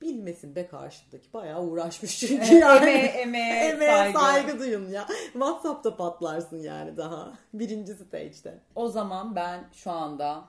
bilmesin 0.00 0.56
be 0.56 0.66
karşıdaki. 0.66 1.32
Bayağı 1.32 1.62
uğraşmış 1.62 2.20
çünkü 2.20 2.54
yani. 2.54 2.90
Emeğe, 2.90 3.06
emeğe, 3.06 3.54
Emeğe 3.70 3.90
saygı. 3.90 4.18
saygı 4.18 4.58
duyun 4.58 4.88
ya. 4.88 5.06
WhatsApp'ta 5.32 5.96
patlarsın 5.96 6.62
yani 6.62 6.96
daha. 6.96 7.32
Birinci 7.54 7.94
stage'de. 7.94 8.58
O 8.74 8.88
zaman 8.88 9.36
ben 9.36 9.64
şu 9.72 9.90
anda 9.90 10.44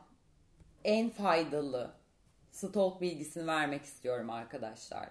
en 0.83 1.09
faydalı 1.09 1.91
stalk 2.51 3.01
bilgisini 3.01 3.47
vermek 3.47 3.83
istiyorum 3.83 4.29
arkadaşlar. 4.29 5.09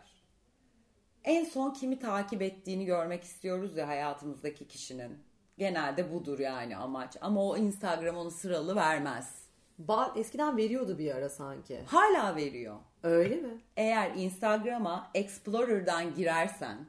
En 1.25 1.45
son 1.45 1.73
kimi 1.73 1.99
takip 1.99 2.43
ettiğini 2.43 2.85
görmek 2.85 3.25
istiyoruz 3.25 3.77
ya 3.77 3.89
hayatımızdaki 3.89 4.69
kişinin. 4.69 5.19
Genelde 5.59 6.13
budur 6.13 6.39
yani 6.39 6.77
amaç. 6.77 7.17
Ama 7.21 7.45
o 7.45 7.57
Instagram 7.57 8.17
onu 8.17 8.31
sıralı 8.31 8.77
vermez. 8.77 9.41
Ba- 9.87 10.19
eskiden 10.19 10.57
veriyordu 10.57 10.99
bir 10.99 11.15
ara 11.15 11.29
sanki. 11.29 11.81
Hala 11.87 12.37
veriyor. 12.37 12.77
Öyle 13.03 13.37
mi? 13.37 13.61
Eğer 13.77 14.11
Instagram'a 14.15 15.11
Explorer'dan 15.15 16.15
girersen 16.15 16.87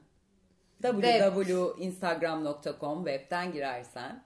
www.instagram.com 0.81 3.05
webten 3.05 3.51
girersen 3.51 4.23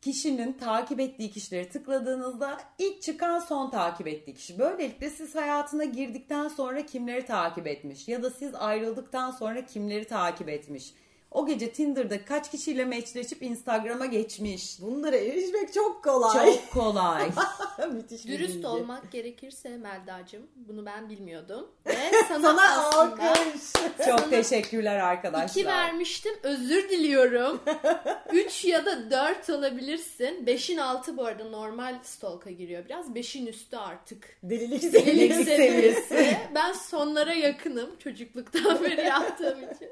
kişinin 0.00 0.52
takip 0.52 1.00
ettiği 1.00 1.30
kişileri 1.30 1.68
tıkladığınızda 1.68 2.58
ilk 2.78 3.02
çıkan 3.02 3.38
son 3.38 3.70
takip 3.70 4.06
ettiği 4.06 4.34
kişi. 4.34 4.58
Böylelikle 4.58 5.10
siz 5.10 5.34
hayatına 5.34 5.84
girdikten 5.84 6.48
sonra 6.48 6.86
kimleri 6.86 7.26
takip 7.26 7.66
etmiş 7.66 8.08
ya 8.08 8.22
da 8.22 8.30
siz 8.30 8.54
ayrıldıktan 8.54 9.30
sonra 9.30 9.66
kimleri 9.66 10.04
takip 10.04 10.48
etmiş. 10.48 10.94
O 11.30 11.46
gece 11.46 11.72
Tinder'da 11.72 12.24
kaç 12.24 12.50
kişiyle 12.50 12.84
matchleşip 12.84 13.42
Instagram'a 13.42 14.06
geçmiş. 14.06 14.80
Bunlara 14.80 15.16
erişmek 15.16 15.72
çok 15.74 16.04
kolay. 16.04 16.46
Çok 16.54 16.70
kolay. 16.72 17.28
Müthiş 17.92 18.26
bir 18.26 18.32
Dürüst 18.32 18.54
bilgi. 18.54 18.66
olmak 18.66 19.12
gerekirse 19.12 19.68
Melda'cığım 19.76 20.46
bunu 20.56 20.86
ben 20.86 21.08
bilmiyordum. 21.10 21.68
Ve 21.86 21.94
sana, 22.28 22.40
Sana 22.40 22.76
alkış. 22.78 23.62
Çok 24.06 24.30
teşekkürler 24.30 24.96
arkadaşlar. 24.98 25.48
iki 25.48 25.66
vermiştim. 25.66 26.34
Özür 26.42 26.88
diliyorum. 26.90 27.60
3 28.32 28.64
ya 28.64 28.86
da 28.86 29.10
4 29.10 29.50
olabilirsin. 29.50 30.46
5'in 30.46 30.76
altı 30.76 31.16
bu 31.16 31.24
arada 31.24 31.44
normal 31.44 31.98
stalk'a 32.02 32.50
giriyor 32.50 32.84
biraz. 32.84 33.06
5'in 33.06 33.46
üstü 33.46 33.76
artık. 33.76 34.38
Delilik 34.42 34.82
Delilik 34.92 35.34
seviyesi. 35.34 35.44
seviyesi. 35.44 36.36
Ben 36.54 36.72
sonlara 36.72 37.32
yakınım 37.32 37.90
çocukluktan 37.98 38.84
beri 38.84 39.00
yaptığım 39.00 39.58
için. 39.58 39.88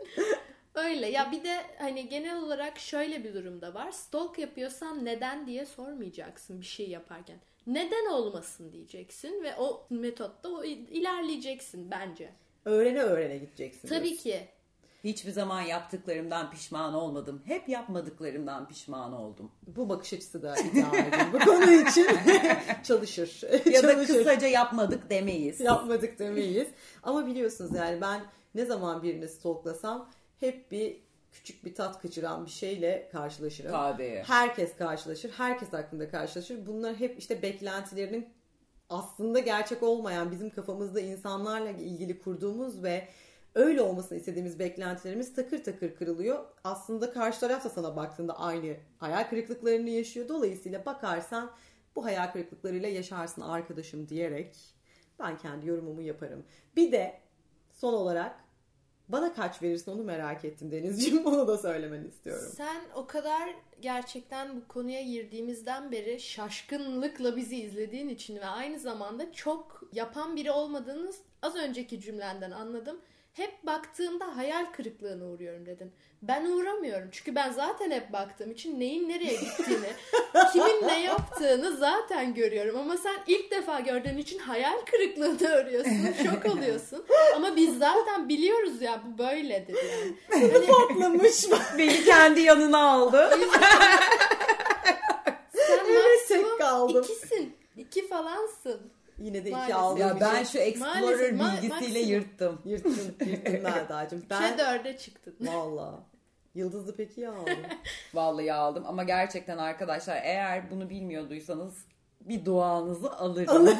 Öyle 0.76 1.06
ya 1.06 1.32
bir 1.32 1.44
de 1.44 1.56
hani 1.78 2.08
genel 2.08 2.42
olarak 2.42 2.78
şöyle 2.78 3.24
bir 3.24 3.34
durumda 3.34 3.74
var. 3.74 3.90
Stalk 3.92 4.38
yapıyorsan 4.38 5.04
neden 5.04 5.46
diye 5.46 5.66
sormayacaksın 5.66 6.60
bir 6.60 6.66
şey 6.66 6.88
yaparken. 6.90 7.36
Neden 7.66 8.06
olmasın 8.12 8.72
diyeceksin 8.72 9.42
ve 9.42 9.56
o 9.58 9.86
metotta 9.90 10.48
o 10.48 10.64
ilerleyeceksin 10.64 11.90
bence. 11.90 12.30
Öğrene 12.64 13.02
öğrene 13.02 13.38
gideceksin. 13.38 13.88
Tabii 13.88 14.16
ki. 14.16 14.48
Hiçbir 15.04 15.30
zaman 15.32 15.60
yaptıklarımdan 15.62 16.50
pişman 16.50 16.94
olmadım. 16.94 17.42
Hep 17.44 17.68
yapmadıklarımdan 17.68 18.68
pişman 18.68 19.12
oldum. 19.12 19.52
Bu 19.66 19.88
bakış 19.88 20.12
açısı 20.12 20.42
da 20.42 20.56
idealdir. 20.72 21.32
Bu 21.32 21.38
konu 21.38 21.72
için 21.72 22.08
çalışır. 22.84 23.42
Ya 23.66 23.82
da 23.82 23.92
Çalışır. 23.92 24.18
kısaca 24.18 24.46
yapmadık 24.46 25.10
demeyiz. 25.10 25.60
yapmadık 25.60 26.18
demeyiz. 26.18 26.68
Ama 27.02 27.26
biliyorsunuz 27.26 27.74
yani 27.76 28.00
ben 28.00 28.20
ne 28.54 28.64
zaman 28.64 29.02
birini 29.02 29.28
stalklasam 29.28 30.10
hep 30.40 30.70
bir 30.70 31.06
küçük 31.32 31.64
bir 31.64 31.74
tat 31.74 32.02
kaçıran 32.02 32.46
bir 32.46 32.50
şeyle 32.50 33.08
karşılaşırım. 33.12 33.70
Tabii. 33.70 34.22
Herkes 34.26 34.76
karşılaşır. 34.76 35.30
Herkes 35.30 35.72
hakkında 35.72 36.10
karşılaşır. 36.10 36.66
Bunlar 36.66 36.96
hep 36.96 37.18
işte 37.18 37.42
beklentilerinin 37.42 38.28
aslında 38.90 39.38
gerçek 39.38 39.82
olmayan 39.82 40.30
bizim 40.30 40.50
kafamızda 40.50 41.00
insanlarla 41.00 41.70
ilgili 41.70 42.18
kurduğumuz 42.18 42.82
ve 42.82 43.08
öyle 43.54 43.82
olmasını 43.82 44.18
istediğimiz 44.18 44.58
beklentilerimiz 44.58 45.34
takır 45.34 45.64
takır 45.64 45.94
kırılıyor. 45.94 46.44
Aslında 46.64 47.12
karşı 47.12 47.40
taraf 47.40 47.64
da 47.64 47.68
sana 47.68 47.96
baktığında 47.96 48.38
aynı 48.38 48.76
hayal 48.98 49.28
kırıklıklarını 49.28 49.90
yaşıyor. 49.90 50.28
Dolayısıyla 50.28 50.84
bakarsan 50.86 51.50
bu 51.96 52.04
hayal 52.04 52.32
kırıklıklarıyla 52.32 52.88
yaşarsın 52.88 53.42
arkadaşım 53.42 54.08
diyerek 54.08 54.56
ben 55.18 55.38
kendi 55.38 55.68
yorumumu 55.68 56.02
yaparım. 56.02 56.44
Bir 56.76 56.92
de 56.92 57.20
son 57.72 57.92
olarak 57.92 58.45
bana 59.08 59.34
kaç 59.34 59.62
verirsin 59.62 59.92
onu 59.92 60.02
merak 60.02 60.44
ettim 60.44 60.70
Denizciğim. 60.70 61.24
Bunu 61.24 61.48
da 61.48 61.58
söylemeni 61.58 62.08
istiyorum. 62.08 62.52
Sen 62.56 62.80
o 62.94 63.06
kadar 63.06 63.54
gerçekten 63.80 64.56
bu 64.56 64.68
konuya 64.68 65.02
girdiğimizden 65.02 65.92
beri 65.92 66.20
şaşkınlıkla 66.20 67.36
bizi 67.36 67.56
izlediğin 67.56 68.08
için 68.08 68.36
ve 68.36 68.46
aynı 68.46 68.78
zamanda 68.78 69.32
çok 69.32 69.82
yapan 69.92 70.36
biri 70.36 70.50
olmadığını 70.50 71.12
az 71.42 71.56
önceki 71.56 72.00
cümlenden 72.00 72.50
anladım. 72.50 73.00
Hep 73.36 73.66
baktığımda 73.66 74.36
hayal 74.36 74.64
kırıklığına 74.72 75.24
uğruyorum 75.24 75.66
dedin. 75.66 75.92
Ben 76.22 76.44
uğramıyorum. 76.46 77.08
Çünkü 77.12 77.34
ben 77.34 77.50
zaten 77.52 77.90
hep 77.90 78.12
baktığım 78.12 78.50
için 78.50 78.80
neyin 78.80 79.08
nereye 79.08 79.32
gittiğini, 79.34 79.86
kimin 80.52 80.88
ne 80.88 81.02
yaptığını 81.02 81.76
zaten 81.76 82.34
görüyorum. 82.34 82.78
Ama 82.80 82.96
sen 82.96 83.16
ilk 83.26 83.50
defa 83.50 83.80
gördüğün 83.80 84.16
için 84.18 84.38
hayal 84.38 84.78
kırıklığına 84.90 85.60
uğruyorsun. 85.60 86.14
Şok 86.24 86.52
oluyorsun. 86.56 87.04
Ama 87.34 87.56
biz 87.56 87.78
zaten 87.78 88.28
biliyoruz 88.28 88.82
ya 88.82 89.02
bu 89.06 89.18
böyledir 89.18 89.76
yani. 89.76 90.16
Hani 90.30 90.66
Patlamış 90.66 91.46
mı? 91.48 91.58
Beni 91.78 92.04
kendi 92.04 92.40
yanına 92.40 92.90
aldı. 92.90 93.30
sen 95.52 95.78
Evet, 95.88 96.28
tek 96.28 96.40
maksimum 96.42 96.58
kaldım. 96.58 97.02
ikisin. 97.04 97.56
İki 97.76 98.08
falansın. 98.08 98.80
Yine 99.18 99.34
de 99.44 99.48
iki 99.48 99.50
Maalesef. 99.50 99.76
aldım. 99.76 99.98
ya 100.00 100.16
ben 100.20 100.44
şu 100.44 100.58
Explorer 100.58 101.00
Maalesef, 101.02 101.32
ma- 101.32 101.52
bilgisiyle 101.62 101.70
maksimum. 101.98 102.08
yırttım. 102.10 102.60
Yırttım, 102.64 103.14
yırttım 103.26 103.62
Melda'cığım. 103.62 104.22
Ben... 104.30 104.42
Ben 104.42 104.58
dörde 104.58 104.96
çıktın. 104.98 105.36
valla 105.40 105.98
Yıldızlı 106.54 106.96
peki 106.96 107.20
ya 107.20 107.32
aldım. 107.32 107.56
Vallahi 108.14 108.52
aldım 108.52 108.84
ama 108.86 109.04
gerçekten 109.04 109.58
arkadaşlar 109.58 110.16
eğer 110.22 110.70
bunu 110.70 110.90
bilmiyorduysanız 110.90 111.84
bir 112.20 112.44
duanızı 112.44 113.12
alırım. 113.12 113.68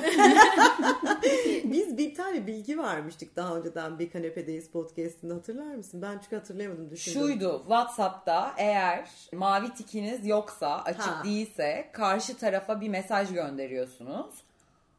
Biz 1.65 1.99
bir 1.99 2.15
tane 2.15 2.47
bilgi 2.47 2.79
vermiştik 2.79 3.37
daha 3.37 3.57
önceden 3.57 3.99
bir 3.99 4.11
kanepedeyiz 4.11 4.71
podcast'inde 4.71 5.33
hatırlar 5.35 5.75
mısın? 5.75 6.03
Ben 6.03 6.19
çünkü 6.23 6.37
hatırlayamadım 6.37 6.91
düşündüm. 6.91 7.21
Şuydu 7.23 7.59
WhatsApp'ta 7.59 8.55
eğer 8.59 9.09
mavi 9.33 9.75
tikiniz 9.75 10.27
yoksa 10.27 10.83
açık 10.85 11.03
Ha. 11.03 11.25
değilse 11.25 11.91
karşı 11.93 12.37
tarafa 12.39 12.81
bir 12.81 12.89
mesaj 12.89 13.33
gönderiyorsunuz. 13.33 14.35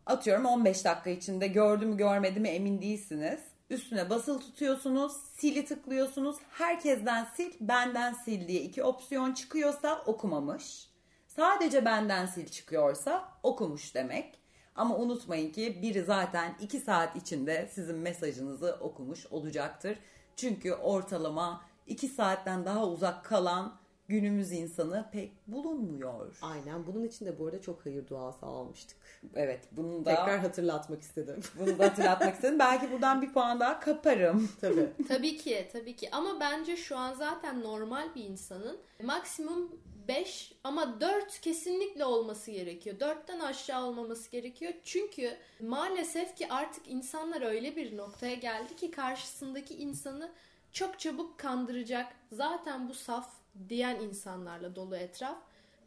Atıyorum 0.07 0.45
15 0.45 0.85
dakika 0.85 1.09
içinde 1.09 1.47
gördü 1.47 1.85
mü 1.85 1.97
görmedi 1.97 2.39
mi 2.39 2.49
emin 2.49 2.81
değilsiniz. 2.81 3.39
Üstüne 3.69 4.09
basılı 4.09 4.39
tutuyorsunuz, 4.39 5.11
sili 5.33 5.65
tıklıyorsunuz. 5.65 6.37
Herkesten 6.49 7.27
sil, 7.35 7.51
benden 7.61 8.13
sil 8.23 8.41
diye 8.47 8.61
iki 8.61 8.83
opsiyon 8.83 9.33
çıkıyorsa 9.33 10.01
okumamış. 10.05 10.87
Sadece 11.27 11.85
benden 11.85 12.25
sil 12.33 12.47
çıkıyorsa 12.47 13.29
okumuş 13.43 13.95
demek. 13.95 14.39
Ama 14.75 14.97
unutmayın 14.97 15.51
ki 15.51 15.79
biri 15.81 16.03
zaten 16.03 16.55
2 16.61 16.79
saat 16.79 17.15
içinde 17.15 17.69
sizin 17.73 17.97
mesajınızı 17.97 18.77
okumuş 18.81 19.25
olacaktır. 19.25 19.99
Çünkü 20.35 20.73
ortalama 20.73 21.61
2 21.87 22.07
saatten 22.07 22.65
daha 22.65 22.85
uzak 22.85 23.25
kalan 23.25 23.77
günümüz 24.07 24.51
insanı 24.51 25.09
pek 25.11 25.31
bulunmuyor. 25.47 26.37
Aynen 26.41 26.87
bunun 26.87 27.03
için 27.03 27.25
de 27.25 27.39
bu 27.39 27.45
arada 27.45 27.61
çok 27.61 27.85
hayır 27.85 28.07
duası 28.07 28.45
almıştık. 28.45 28.97
Evet 29.35 29.67
bunu 29.71 30.05
da 30.05 30.09
Tekrar 30.15 30.39
hatırlatmak 30.39 31.01
istedim. 31.01 31.41
bunu 31.59 31.79
da 31.79 31.85
hatırlatmak 31.85 32.35
istedim. 32.35 32.59
Belki 32.59 32.91
buradan 32.91 33.21
bir 33.21 33.33
puan 33.33 33.59
daha 33.59 33.79
kaparım. 33.79 34.49
Tabii. 34.61 34.89
Tabii 35.07 35.37
ki, 35.37 35.69
tabii 35.73 35.95
ki. 35.95 36.09
Ama 36.11 36.39
bence 36.39 36.77
şu 36.77 36.97
an 36.97 37.13
zaten 37.13 37.63
normal 37.63 38.15
bir 38.15 38.23
insanın 38.23 38.77
maksimum 39.03 39.71
5 40.07 40.53
ama 40.63 41.01
4 41.01 41.39
kesinlikle 41.39 42.05
olması 42.05 42.51
gerekiyor. 42.51 42.95
4'ten 42.99 43.39
aşağı 43.39 43.85
olmaması 43.85 44.31
gerekiyor. 44.31 44.73
Çünkü 44.83 45.37
maalesef 45.61 46.35
ki 46.35 46.47
artık 46.49 46.87
insanlar 46.87 47.41
öyle 47.41 47.75
bir 47.75 47.97
noktaya 47.97 48.35
geldi 48.35 48.75
ki 48.75 48.91
karşısındaki 48.91 49.75
insanı 49.75 50.31
çok 50.71 50.99
çabuk 50.99 51.37
kandıracak. 51.39 52.13
Zaten 52.31 52.89
bu 52.89 52.93
saf 52.93 53.36
diyen 53.69 53.95
insanlarla 53.99 54.75
dolu 54.75 54.95
etraf. 54.95 55.37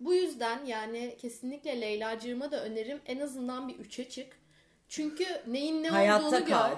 Bu 0.01 0.15
yüzden 0.15 0.65
yani 0.65 1.17
kesinlikle 1.21 1.81
Leyla'cığıma 1.81 2.51
da 2.51 2.65
öneririm 2.65 3.01
en 3.07 3.21
azından 3.21 3.69
bir 3.69 3.75
üçe 3.77 4.09
çık. 4.09 4.27
Çünkü 4.89 5.25
neyin 5.47 5.83
ne 5.83 5.89
Hayatta 5.89 6.27
olduğunu 6.27 6.45
kal. 6.49 6.71
gör. 6.71 6.77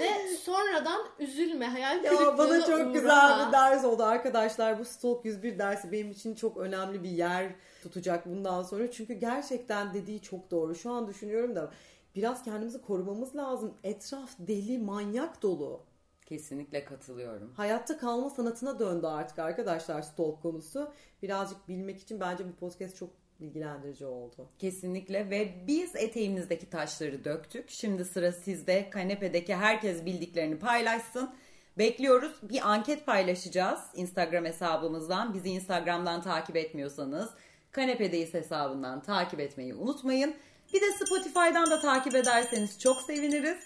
Ve 0.00 0.36
sonradan 0.36 1.02
üzülme, 1.18 1.66
hayal 1.66 2.04
Ya 2.04 2.10
kırıklığına 2.10 2.38
bana 2.38 2.60
çok 2.60 2.68
uğrama. 2.76 2.92
güzel 2.92 3.46
bir 3.46 3.52
ders 3.52 3.84
oldu 3.84 4.02
arkadaşlar. 4.02 4.78
Bu 4.78 4.84
Stalk 4.84 5.24
101 5.24 5.58
dersi 5.58 5.92
benim 5.92 6.10
için 6.10 6.34
çok 6.34 6.56
önemli 6.56 7.02
bir 7.02 7.10
yer 7.10 7.46
tutacak 7.82 8.26
bundan 8.26 8.62
sonra. 8.62 8.90
Çünkü 8.90 9.14
gerçekten 9.14 9.94
dediği 9.94 10.22
çok 10.22 10.50
doğru. 10.50 10.74
Şu 10.74 10.90
an 10.90 11.08
düşünüyorum 11.08 11.56
da 11.56 11.70
biraz 12.16 12.42
kendimizi 12.44 12.82
korumamız 12.82 13.36
lazım. 13.36 13.74
Etraf 13.84 14.30
deli, 14.38 14.78
manyak 14.78 15.42
dolu. 15.42 15.80
Kesinlikle 16.26 16.84
katılıyorum. 16.84 17.52
Hayatta 17.56 17.98
kalma 17.98 18.30
sanatına 18.30 18.78
döndü 18.78 19.06
artık 19.06 19.38
arkadaşlar 19.38 20.02
stalk 20.02 20.42
konusu. 20.42 20.92
Birazcık 21.22 21.68
bilmek 21.68 22.00
için 22.00 22.20
bence 22.20 22.48
bu 22.48 22.52
podcast 22.52 22.96
çok 22.96 23.10
bilgilendirici 23.40 24.06
oldu. 24.06 24.48
Kesinlikle 24.58 25.30
ve 25.30 25.54
biz 25.66 25.96
eteğimizdeki 25.96 26.70
taşları 26.70 27.24
döktük. 27.24 27.70
Şimdi 27.70 28.04
sıra 28.04 28.32
sizde. 28.32 28.90
Kanepedeki 28.90 29.54
herkes 29.54 30.04
bildiklerini 30.04 30.58
paylaşsın. 30.58 31.34
Bekliyoruz. 31.78 32.32
Bir 32.42 32.70
anket 32.70 33.06
paylaşacağız 33.06 33.80
Instagram 33.94 34.44
hesabımızdan. 34.44 35.34
Bizi 35.34 35.48
Instagram'dan 35.48 36.22
takip 36.22 36.56
etmiyorsanız 36.56 37.30
Kanepedeyiz 37.74 38.34
hesabından 38.34 39.02
takip 39.02 39.40
etmeyi 39.40 39.74
unutmayın. 39.74 40.34
Bir 40.74 40.80
de 40.80 40.92
Spotify'dan 40.92 41.70
da 41.70 41.80
takip 41.80 42.14
ederseniz 42.14 42.78
çok 42.78 43.02
seviniriz. 43.02 43.58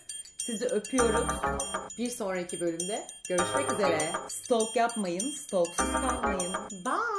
Sizi 0.48 0.64
öpüyoruz. 0.64 1.28
Bir 1.98 2.10
sonraki 2.10 2.60
bölümde 2.60 3.06
görüşmek 3.28 3.72
üzere. 3.72 4.12
Stalk 4.28 4.76
yapmayın, 4.76 5.30
stalksuz 5.30 5.92
kalmayın. 5.92 6.54
Bye. 6.84 7.18